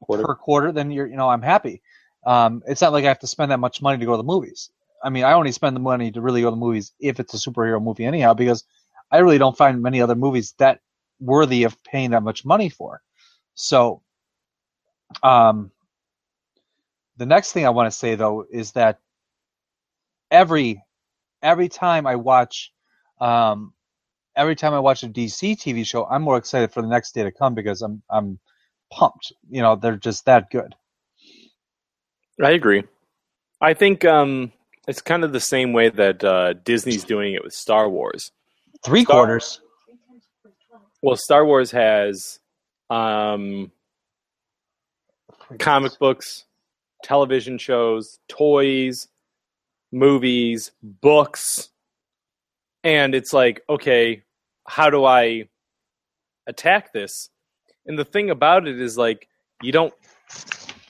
[0.00, 0.24] Quarter.
[0.24, 1.82] per quarter, then you're you know I'm happy.
[2.28, 4.22] Um, it's not like I have to spend that much money to go to the
[4.22, 4.70] movies.
[5.02, 7.32] I mean, I only spend the money to really go to the movies if it's
[7.32, 8.64] a superhero movie anyhow, because
[9.10, 10.80] I really don't find many other movies that
[11.20, 13.00] worthy of paying that much money for.
[13.54, 14.02] So,
[15.22, 15.70] um,
[17.16, 19.00] the next thing I want to say though is that
[20.30, 20.84] every
[21.42, 22.74] every time I watch
[23.22, 23.72] um,
[24.36, 27.22] every time I watch a DC TV show, I'm more excited for the next day
[27.22, 28.38] to come because I'm I'm
[28.92, 29.32] pumped.
[29.48, 30.74] You know, they're just that good.
[32.42, 32.84] I agree.
[33.60, 34.52] I think um,
[34.86, 38.30] it's kind of the same way that uh, Disney's doing it with Star Wars.
[38.84, 39.60] Three Star- quarters.
[41.02, 42.40] Well, Star Wars has
[42.90, 43.70] um,
[45.58, 46.44] comic books,
[47.04, 49.08] television shows, toys,
[49.92, 51.70] movies, books,
[52.82, 54.22] and it's like, okay,
[54.66, 55.48] how do I
[56.46, 57.30] attack this?
[57.86, 59.28] And the thing about it is like
[59.62, 59.94] you don't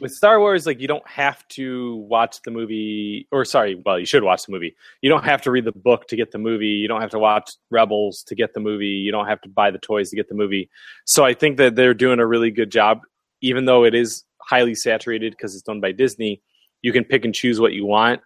[0.01, 4.07] with Star Wars, like you don't have to watch the movie, or sorry, well, you
[4.07, 4.77] should watch the movie.
[5.03, 6.67] You don't have to read the book to get the movie.
[6.67, 8.87] You don't have to watch Rebels to get the movie.
[8.87, 10.71] You don't have to buy the toys to get the movie.
[11.05, 13.01] So I think that they're doing a really good job,
[13.41, 16.43] even though it is highly saturated because it's done by Disney.
[16.83, 18.21] You can pick and choose what you want.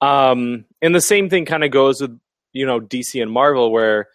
[0.00, 2.18] Um, and the same thing kind of goes with
[2.52, 4.08] you know DC and Marvel, where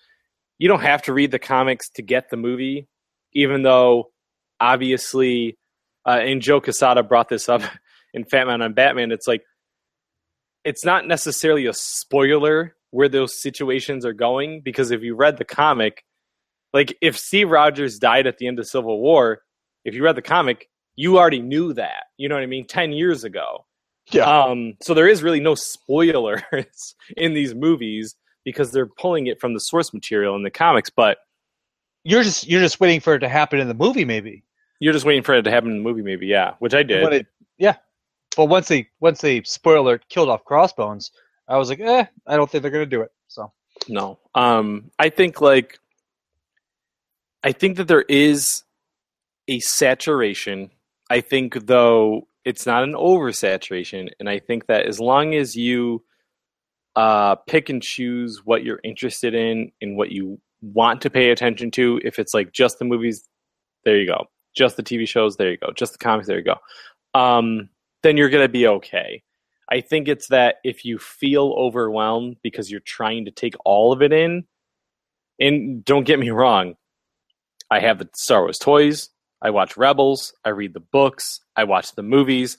[0.57, 2.87] you don't have to read the comics to get the movie,
[3.33, 4.11] even though
[4.59, 5.57] obviously
[6.05, 7.61] uh, and Joe Quesada brought this up
[8.13, 9.11] in Fat Man on Batman.
[9.11, 9.43] It's like
[10.63, 15.45] it's not necessarily a spoiler where those situations are going because if you read the
[15.45, 16.03] comic,
[16.73, 19.41] like if Steve Rogers died at the end of Civil War,
[19.83, 22.03] if you read the comic, you already knew that.
[22.17, 22.65] You know what I mean?
[22.65, 23.65] Ten years ago.
[24.11, 24.23] Yeah.
[24.23, 26.41] Um, so there is really no spoilers
[27.17, 31.17] in these movies because they're pulling it from the source material in the comics, but
[32.03, 34.43] You're just you're just waiting for it to happen in the movie, maybe.
[34.79, 37.11] You're just waiting for it to happen in the movie, maybe, yeah, which I did.
[37.13, 37.75] It, yeah.
[38.35, 41.11] But once they once they spoiler killed off Crossbones,
[41.47, 43.11] I was like, eh, I don't think they're gonna do it.
[43.27, 43.51] So
[43.87, 44.19] No.
[44.35, 45.79] Um I think like
[47.43, 48.63] I think that there is
[49.47, 50.71] a saturation.
[51.09, 56.03] I think though it's not an oversaturation and I think that as long as you
[56.95, 61.71] uh pick and choose what you're interested in and what you want to pay attention
[61.71, 63.27] to, if it's like just the movies,
[63.83, 64.25] there you go.
[64.53, 65.71] Just the TV shows, there you go.
[65.75, 66.57] Just the comics, there you go.
[67.19, 67.69] Um
[68.03, 69.23] then you're going to be okay.
[69.69, 74.01] I think it's that if you feel overwhelmed because you're trying to take all of
[74.01, 74.43] it in,
[75.39, 76.75] and don't get me wrong,
[77.71, 79.09] I have the Star Wars toys,
[79.41, 82.57] I watch Rebels, I read the books, I watch the movies,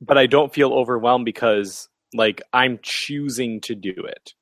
[0.00, 4.34] but I don't feel overwhelmed because like I'm choosing to do it.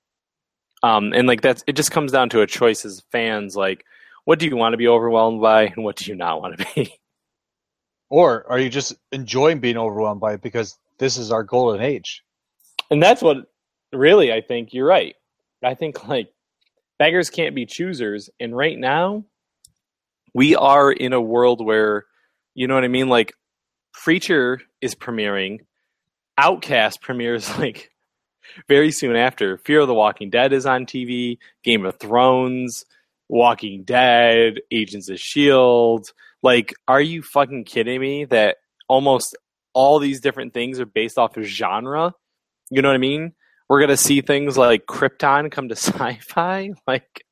[0.83, 3.85] Um, and like that's it just comes down to a choice as fans, like
[4.27, 6.67] what do you want to be overwhelmed by and what do you not want to
[6.75, 6.93] be?
[8.11, 12.23] or are you just enjoying being overwhelmed by it because this is our golden age?
[12.91, 13.47] And that's what
[13.93, 15.15] really I think you're right.
[15.63, 16.33] I think like
[16.99, 18.29] beggars can't be choosers.
[18.41, 19.25] And right now,
[20.35, 22.05] we are in a world where,
[22.53, 23.09] you know what I mean?
[23.09, 23.33] Like,
[23.93, 25.61] Preacher is premiering,
[26.37, 27.93] Outcast premieres like
[28.67, 29.59] very soon after.
[29.59, 32.85] Fear of the Walking Dead is on TV, Game of Thrones,
[33.29, 36.05] Walking Dead, Agents of S.H.I.E.L.D.
[36.43, 38.59] Like, are you fucking kidding me that
[38.89, 39.37] almost
[39.73, 42.13] all these different things are based off of genre?
[42.71, 43.33] You know what I mean?
[43.69, 46.71] We're gonna see things like Krypton come to sci-fi.
[46.87, 47.25] Like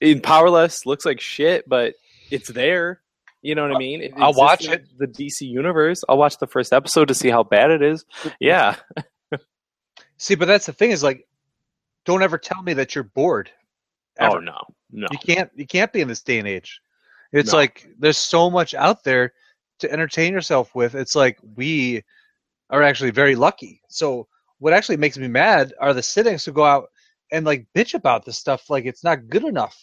[0.00, 1.94] in Powerless looks like shit, but
[2.30, 3.00] it's there.
[3.42, 4.02] You know what I mean?
[4.02, 4.84] It I'll watch it.
[4.98, 6.02] The DC universe.
[6.08, 8.04] I'll watch the first episode to see how bad it is.
[8.40, 8.76] Yeah,
[10.22, 11.26] See, but that's the thing is like,
[12.04, 13.50] don't ever tell me that you're bored.
[14.20, 14.40] Oh Ever.
[14.42, 14.60] no,
[14.90, 15.06] no.
[15.10, 16.80] You can't you can't be in this day and age.
[17.32, 17.58] It's No.
[17.58, 19.32] like there's so much out there
[19.78, 20.94] to entertain yourself with.
[20.94, 22.02] It's like we
[22.70, 23.80] are actually very lucky.
[23.88, 26.88] So what actually makes me mad are the cynics who go out
[27.32, 29.76] and like bitch about this stuff like it's not good enough.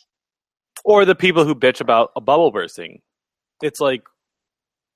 [0.86, 3.02] Or the people who bitch about a bubble bursting.
[3.62, 4.04] It's like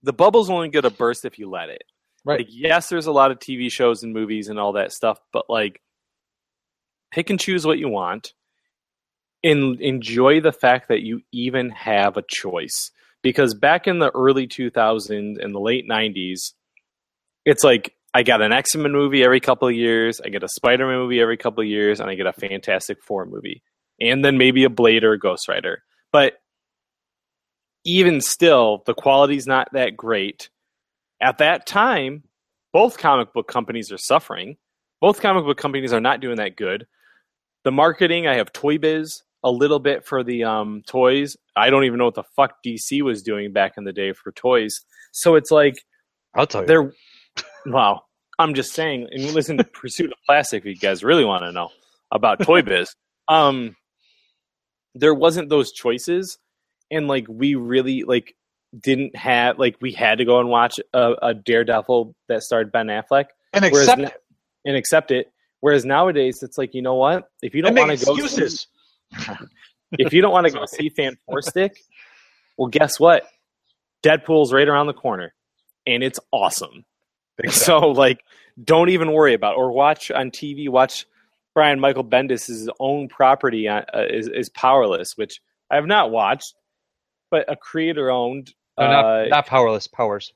[0.04, 1.84] the bubble's only to burst if you let it.
[2.26, 2.40] Right.
[2.40, 5.46] Like, yes, there's a lot of TV shows and movies and all that stuff, but
[5.50, 5.82] like,
[7.12, 8.34] pick and choose what you want.
[9.44, 12.92] And enjoy the fact that you even have a choice.
[13.22, 16.54] Because back in the early 2000s and the late 90s,
[17.46, 20.48] it's like I got an X Men movie every couple of years, I get a
[20.48, 23.64] Spider Man movie every couple of years, and I get a Fantastic Four movie,
[24.00, 25.84] and then maybe a Blade or a Ghost Rider.
[26.12, 26.36] But
[27.86, 30.50] even still, the quality's not that great.
[31.22, 32.24] At that time,
[32.72, 34.58] both comic book companies are suffering.
[35.02, 36.86] Both comic book companies are not doing that good.
[37.64, 41.36] The marketing, I have Toy Biz a little bit for the um, toys.
[41.56, 44.32] I don't even know what the fuck DC was doing back in the day for
[44.32, 44.80] toys.
[45.12, 45.76] So it's like
[46.36, 46.68] I'll tell you.
[46.68, 46.94] they're
[47.66, 48.02] wow.
[48.40, 51.52] I'm just saying, and listen to Pursuit of Plastic if you guys really want to
[51.52, 51.70] know
[52.12, 52.90] about Toy Biz.
[53.28, 53.76] Um,
[54.96, 56.38] there wasn't those choices,
[56.90, 58.36] and like we really like
[58.82, 62.88] didn't have like we had to go and watch a, a Daredevil that starred Ben
[62.88, 64.14] Affleck and accept na- it.
[64.66, 65.32] and accept it.
[65.60, 67.30] Whereas nowadays, it's like you know what?
[67.42, 68.68] If you don't want make to go, excuses.
[69.94, 71.78] If you don't want to go see Fan Four Stick,
[72.58, 73.24] well, guess what?
[74.04, 75.34] Deadpool's right around the corner,
[75.88, 76.86] and it's awesome.
[77.50, 78.24] So like,
[78.64, 79.58] don't even worry about it.
[79.58, 80.70] or watch on TV.
[80.70, 81.08] Watch
[81.56, 85.42] Brian Michael Bendis' own property on, uh, is is Powerless, which
[85.72, 86.54] I have not watched,
[87.32, 90.32] but a creator owned No, uh, not, not powerless powers.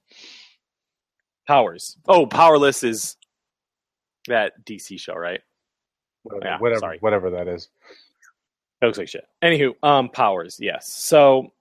[1.48, 1.96] Powers.
[2.08, 3.16] Oh, Powerless is
[4.28, 5.42] that DC show, right?
[6.24, 7.70] Whatever, Yeah, whatever, whatever that is.
[8.82, 9.26] That looks like shit.
[9.44, 10.94] Anywho, um, powers, yes.
[10.94, 11.52] So,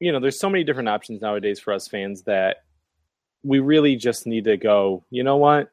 [0.00, 2.58] you know, there's so many different options nowadays for us fans that
[3.42, 5.04] we really just need to go.
[5.10, 5.70] You know what?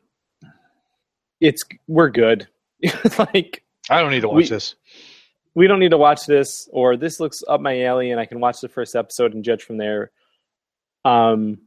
[1.42, 2.48] It's we're good.
[3.20, 4.76] like I don't need to watch We- this.
[5.54, 8.40] we don't need to watch this, or this looks up my alley, and I can
[8.40, 10.12] watch the first episode and judge from there.
[11.04, 11.60] Um,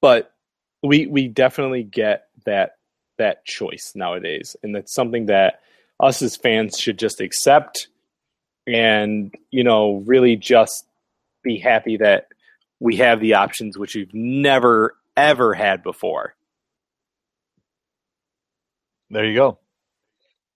[0.00, 0.32] but
[0.82, 2.76] we we definitely get that
[3.18, 5.60] that choice nowadays, and that's something that
[6.00, 7.88] us as fans should just accept,
[8.68, 10.86] and you know, really just
[11.42, 12.28] be happy that
[12.80, 16.34] we have the options which we've never ever had before.
[19.10, 19.58] There you go.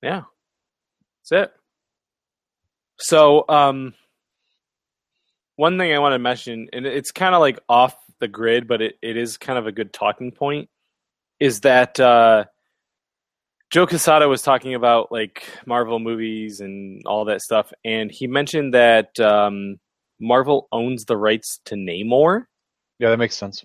[0.03, 0.23] Yeah.
[1.31, 1.53] That's it.
[2.99, 3.95] So, um,
[5.57, 8.83] one thing I want to mention, and it's kind of like off the grid, but
[8.83, 10.69] it, it is kind of a good talking point,
[11.41, 12.45] is that uh,
[13.73, 18.75] Joe Quesada was talking about like Marvel movies and all that stuff, and he mentioned
[18.75, 19.79] that um,
[20.21, 22.45] Marvel owns the rights to Namor.
[22.99, 23.65] Yeah, that makes sense.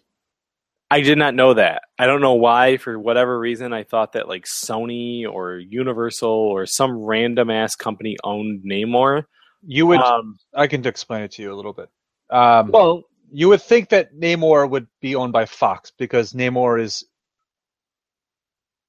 [0.89, 1.81] I did not know that.
[1.99, 2.77] I don't know why.
[2.77, 8.15] For whatever reason, I thought that like Sony or Universal or some random ass company
[8.23, 9.25] owned Namor.
[9.61, 9.99] You would.
[9.99, 11.89] Um, I can explain it to you a little bit.
[12.29, 17.03] Um, well, you would think that Namor would be owned by Fox because Namor is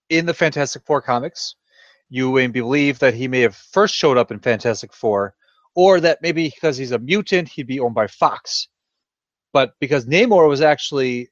[0.09, 1.55] in the Fantastic Four comics.
[2.09, 5.35] You may believe that he may have first showed up in Fantastic Four,
[5.75, 8.69] or that maybe because he's a mutant, he'd be owned by Fox.
[9.53, 11.29] But because Namor was actually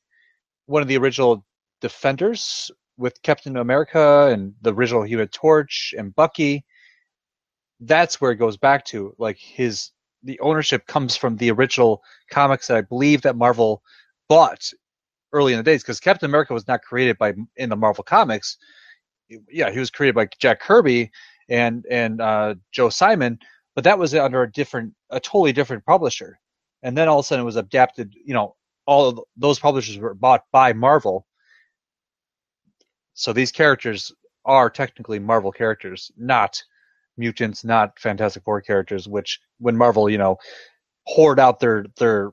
[0.67, 1.45] one of the original
[1.81, 6.65] Defenders with Captain America and the original Human Torch and Bucky,
[7.81, 9.15] that's where it goes back to.
[9.19, 9.91] Like his
[10.23, 13.83] the ownership comes from the original comics that I believe that Marvel
[14.29, 14.71] bought
[15.37, 18.57] early in the days because Captain America was not created by in the Marvel comics.
[19.51, 21.11] Yeah, he was created by Jack Kirby
[21.49, 23.39] and and uh, Joe Simon,
[23.75, 26.39] but that was under a different, a totally different publisher.
[26.83, 28.15] And then all of a sudden it was adapted.
[28.25, 28.57] You know,
[28.87, 31.27] all of those publishers were bought by Marvel.
[33.15, 34.13] So these characters
[34.45, 36.63] are technically Marvel characters, not
[37.17, 39.09] mutants, not Fantastic Four characters.
[39.09, 40.37] Which when Marvel, you know,
[41.07, 42.31] hoard out their their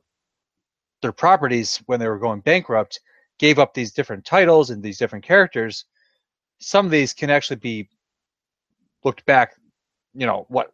[1.04, 3.00] their properties when they were going bankrupt,
[3.38, 5.86] gave up these different titles and these different characters.
[6.60, 7.90] Some of these can actually be
[9.04, 9.54] looked back,
[10.16, 10.72] you know, what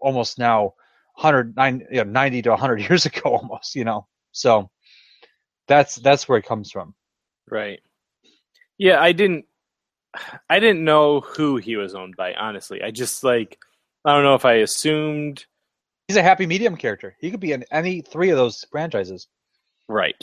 [0.00, 0.74] almost now
[1.16, 4.06] 109 you know, 90 to 100 years ago almost, you know.
[4.32, 4.70] So
[5.68, 6.94] that's that's where it comes from.
[7.50, 7.80] right.
[8.78, 9.44] Yeah, I didn't.
[10.50, 12.34] I didn't know who he was owned by.
[12.34, 13.58] Honestly, I just like.
[14.04, 15.46] I don't know if I assumed.
[16.08, 17.14] He's a happy medium character.
[17.20, 19.28] He could be in any three of those franchises.
[19.88, 20.16] Right.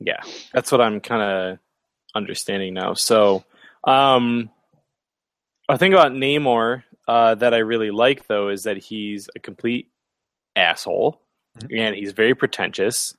[0.00, 0.20] Yeah,
[0.52, 1.58] that's what I'm kind of
[2.14, 2.94] understanding now.
[2.94, 3.44] So,
[3.84, 4.50] um,
[5.68, 9.90] a thing about Namor uh, that I really like though is that he's a complete
[10.56, 11.20] asshole,
[11.58, 11.78] Mhm.
[11.80, 13.14] and he's very pretentious,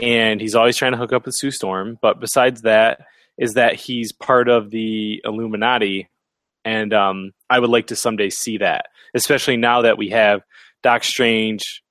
[0.00, 1.98] and he's always trying to hook up with Sue Storm.
[2.02, 3.00] But besides that,
[3.38, 6.08] is that he's part of the Illuminati,
[6.64, 10.42] and um, I would like to someday see that, especially now that we have
[10.82, 11.82] Doc Strange,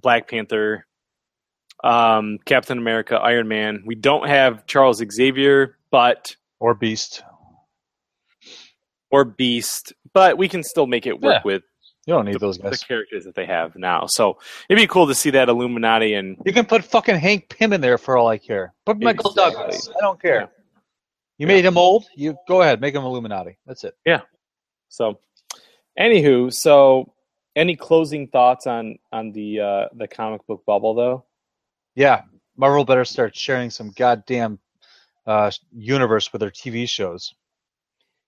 [0.00, 0.86] Black Panther,
[1.86, 3.82] um, Captain America, Iron Man.
[3.86, 7.22] We don't have Charles Xavier, but Or Beast.
[9.10, 11.42] or Beast, but we can still make it work Yeah.
[11.44, 11.62] with
[12.06, 14.06] You don't need the, those the characters that they have now.
[14.06, 17.72] So it'd be cool to see that Illuminati and You can put fucking Hank Pym
[17.72, 18.74] in there for all I care.
[18.84, 19.62] Put Michael Exactly.
[19.62, 19.88] Douglas.
[19.96, 20.40] I don't care.
[20.40, 20.46] Yeah.
[21.38, 22.06] You made him old.
[22.16, 23.58] You go ahead, make him Illuminati.
[23.66, 23.94] That's it.
[24.06, 24.22] Yeah.
[24.88, 25.18] So.
[25.98, 27.12] Anywho, so
[27.54, 31.24] any closing thoughts on on the uh, the comic book bubble though?
[31.96, 32.22] Yeah,
[32.58, 34.58] Marvel better start sharing some goddamn
[35.26, 37.34] uh, universe with their TV shows.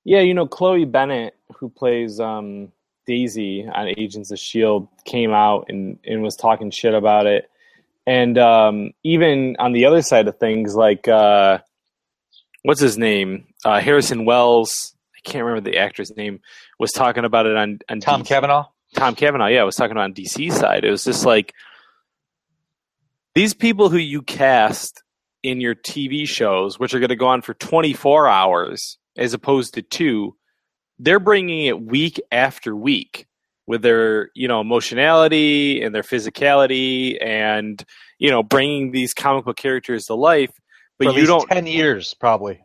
[0.04, 2.72] Yeah, you know, Chloe Bennet, who plays um,
[3.06, 7.50] Daisy on Agents of S.H.I.E.L.D., came out and, and was talking shit about it.
[8.06, 11.58] And um, even on the other side of things, like, uh,
[12.62, 13.48] what's his name?
[13.66, 16.40] Uh, Harrison Wells, I can't remember the actor's name,
[16.78, 18.64] was talking about it on, on Tom DC Cavanagh.
[18.94, 20.86] Tom Cavanagh, yeah, was talking about on DC side.
[20.86, 21.52] It was just like
[23.38, 25.04] these people who you cast
[25.44, 29.74] in your TV shows, which are going to go on for 24 hours as opposed
[29.74, 30.34] to two,
[30.98, 33.28] they're bringing it week after week
[33.64, 37.84] with their, you know, emotionality and their physicality and,
[38.18, 40.50] you know, bringing these comic book characters to life.
[40.98, 42.58] But you don't ten years probably.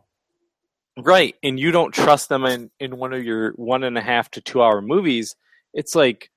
[0.98, 4.28] Right, and you don't trust them in in one of your one and a half
[4.32, 5.36] to two hour movies.
[5.72, 6.32] It's like,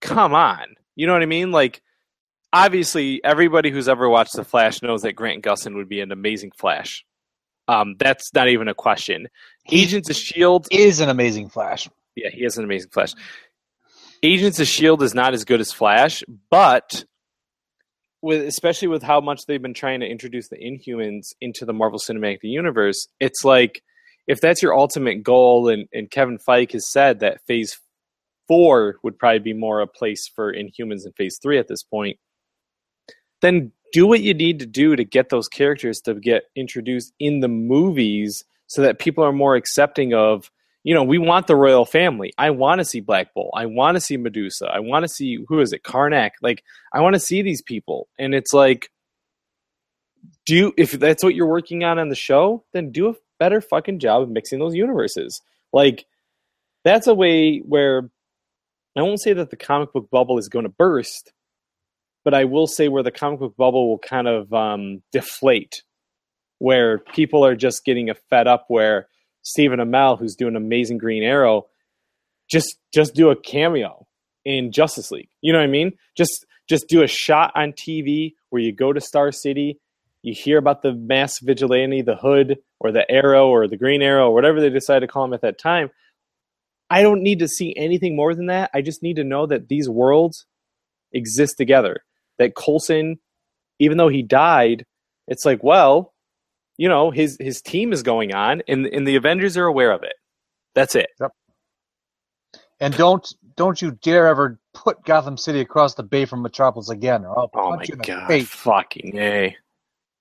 [0.00, 1.50] come on, you know what I mean?
[1.50, 1.82] Like,
[2.64, 6.52] obviously, everybody who's ever watched The Flash knows that Grant Gustin would be an amazing
[6.56, 7.04] Flash.
[7.68, 9.28] Um, that's not even a question.
[9.70, 11.88] Agents of Shield, Is an amazing Flash.
[12.14, 13.12] yeah, he is an amazing Flash.
[14.22, 17.04] Agents of Shield is not as good as Flash, but
[18.22, 21.98] with especially with how much they've been trying to introduce the Inhumans into the Marvel
[21.98, 23.82] Cinematic Universe, it's like
[24.26, 27.78] if that's your ultimate goal, and, and Kevin Feige has said that Phase
[28.48, 32.16] Four would probably be more a place for Inhumans than Phase Three at this point,
[33.42, 37.40] then do what you need to do to get those characters to get introduced in
[37.40, 40.50] the movies so that people are more accepting of
[40.86, 42.32] you know, we want the royal family.
[42.38, 43.50] I want to see Black Bolt.
[43.56, 44.66] I want to see Medusa.
[44.72, 46.30] I want to see who is it, Karnak.
[46.42, 46.62] Like,
[46.92, 48.88] I want to see these people, and it's like,
[50.44, 53.98] do if that's what you're working on on the show, then do a better fucking
[53.98, 55.42] job of mixing those universes.
[55.72, 56.06] Like,
[56.84, 58.08] that's a way where
[58.96, 61.32] I won't say that the comic book bubble is going to burst,
[62.26, 65.84] but I will say where the comic book bubble will kind of um, deflate,
[66.58, 69.06] where people are just getting fed up where
[69.42, 71.68] Stephen Amell, who's doing amazing Green Arrow,
[72.50, 74.08] just just do a cameo
[74.44, 75.28] in Justice League.
[75.40, 75.92] You know what I mean?
[76.16, 79.78] Just just do a shot on TV where you go to Star City,
[80.22, 84.30] you hear about the mass vigilante, the Hood, or the Arrow, or the Green Arrow,
[84.30, 85.90] or whatever they decide to call him at that time.
[86.90, 88.72] I don't need to see anything more than that.
[88.74, 90.44] I just need to know that these worlds
[91.12, 92.00] exist together.
[92.38, 93.18] That Coulson,
[93.78, 94.84] even though he died,
[95.26, 96.12] it's like, well,
[96.76, 100.02] you know, his his team is going on, and and the Avengers are aware of
[100.02, 100.14] it.
[100.74, 101.08] That's it.
[102.80, 103.26] And don't
[103.56, 107.50] don't you dare ever put Gotham City across the bay from Metropolis again, or I'll
[107.54, 108.46] Oh my you in the god, face.
[108.48, 109.56] fucking a.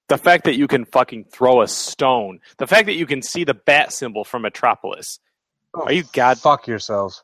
[0.08, 3.44] The fact that you can fucking throw a stone, the fact that you can see
[3.44, 5.20] the bat symbol from Metropolis.
[5.74, 6.38] Are you god?
[6.40, 7.22] Fuck yourselves.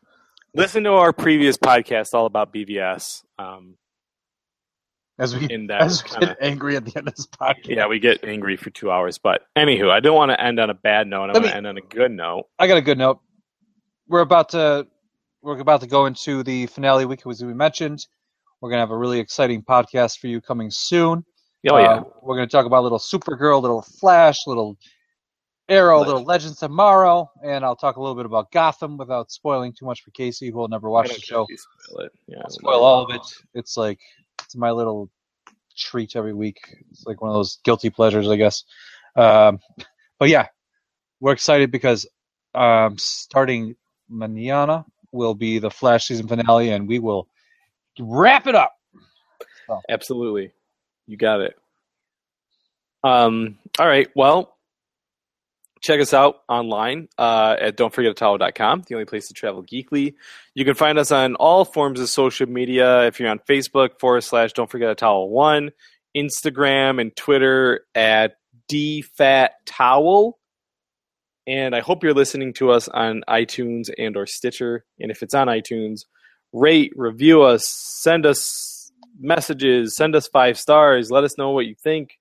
[0.53, 3.23] Listen to our previous podcast all about BVS.
[3.39, 3.75] Um,
[5.22, 7.67] As we in that as we kinda- get angry at the end of this podcast.
[7.67, 10.69] yeah, we get angry for two hours, but anywho, I don't want to end on
[10.69, 11.30] a bad note.
[11.30, 12.47] I want to end on a good note.
[12.59, 13.20] I got a good note.
[14.08, 14.87] We're about to
[15.43, 18.05] we're about to go into the finale week as we mentioned.
[18.62, 21.24] We're gonna have a really exciting podcast for you coming soon.
[21.70, 24.78] Oh yeah, Uh, we're gonna talk about little Supergirl, little Flash, little
[25.70, 29.86] Arrow, little Legends Tomorrow, and I'll talk a little bit about Gotham without spoiling too
[29.86, 31.47] much for Casey, who will never watch the show.
[31.55, 32.12] spoil it.
[32.28, 33.21] Yeah, spoil all of it.
[33.54, 34.00] It's like
[34.43, 35.09] it's my little
[35.75, 36.59] treat every week.
[36.91, 38.63] It's like one of those guilty pleasures, I guess.
[39.15, 39.59] Um,
[40.19, 40.47] but yeah,
[41.19, 42.07] we're excited because
[42.55, 43.75] um, starting
[44.09, 47.27] manana will be the Flash season finale, and we will
[47.99, 48.75] wrap it up.
[49.89, 50.51] Absolutely.
[51.07, 51.55] You got it.
[53.03, 54.09] Um, all right.
[54.15, 54.55] Well,
[55.82, 60.13] check us out online uh, at don'tforgetatowel.com, the only place to travel geekly.
[60.53, 63.05] You can find us on all forms of social media.
[63.08, 65.71] If you're on Facebook, forward slash don't forget a towel one,
[66.16, 68.36] Instagram and Twitter at
[68.71, 70.33] dfattowel.
[71.47, 74.86] And I hope you're listening to us on iTunes and or Stitcher.
[74.99, 76.01] And if it's on iTunes,
[76.53, 81.75] rate, review us, send us messages, send us five stars, let us know what you
[81.75, 82.20] think.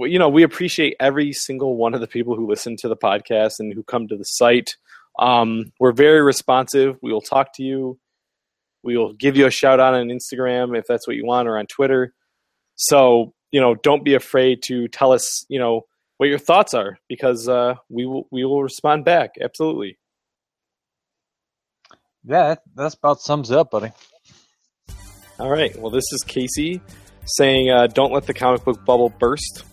[0.00, 3.54] You know, we appreciate every single one of the people who listen to the podcast
[3.58, 4.76] and who come to the site.
[5.18, 6.96] Um, we're very responsive.
[7.02, 7.98] We will talk to you.
[8.82, 11.58] We will give you a shout out on Instagram if that's what you want or
[11.58, 12.12] on Twitter.
[12.74, 15.82] So, you know, don't be afraid to tell us, you know,
[16.18, 19.34] what your thoughts are because uh, we will we will respond back.
[19.40, 19.98] Absolutely.
[22.24, 23.92] Yeah, that's about sums it up, buddy.
[25.38, 25.76] All right.
[25.78, 26.80] Well, this is Casey
[27.24, 29.64] saying, uh, "Don't let the comic book bubble burst."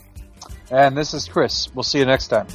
[0.74, 1.70] And this is Chris.
[1.76, 2.48] We'll see you next time.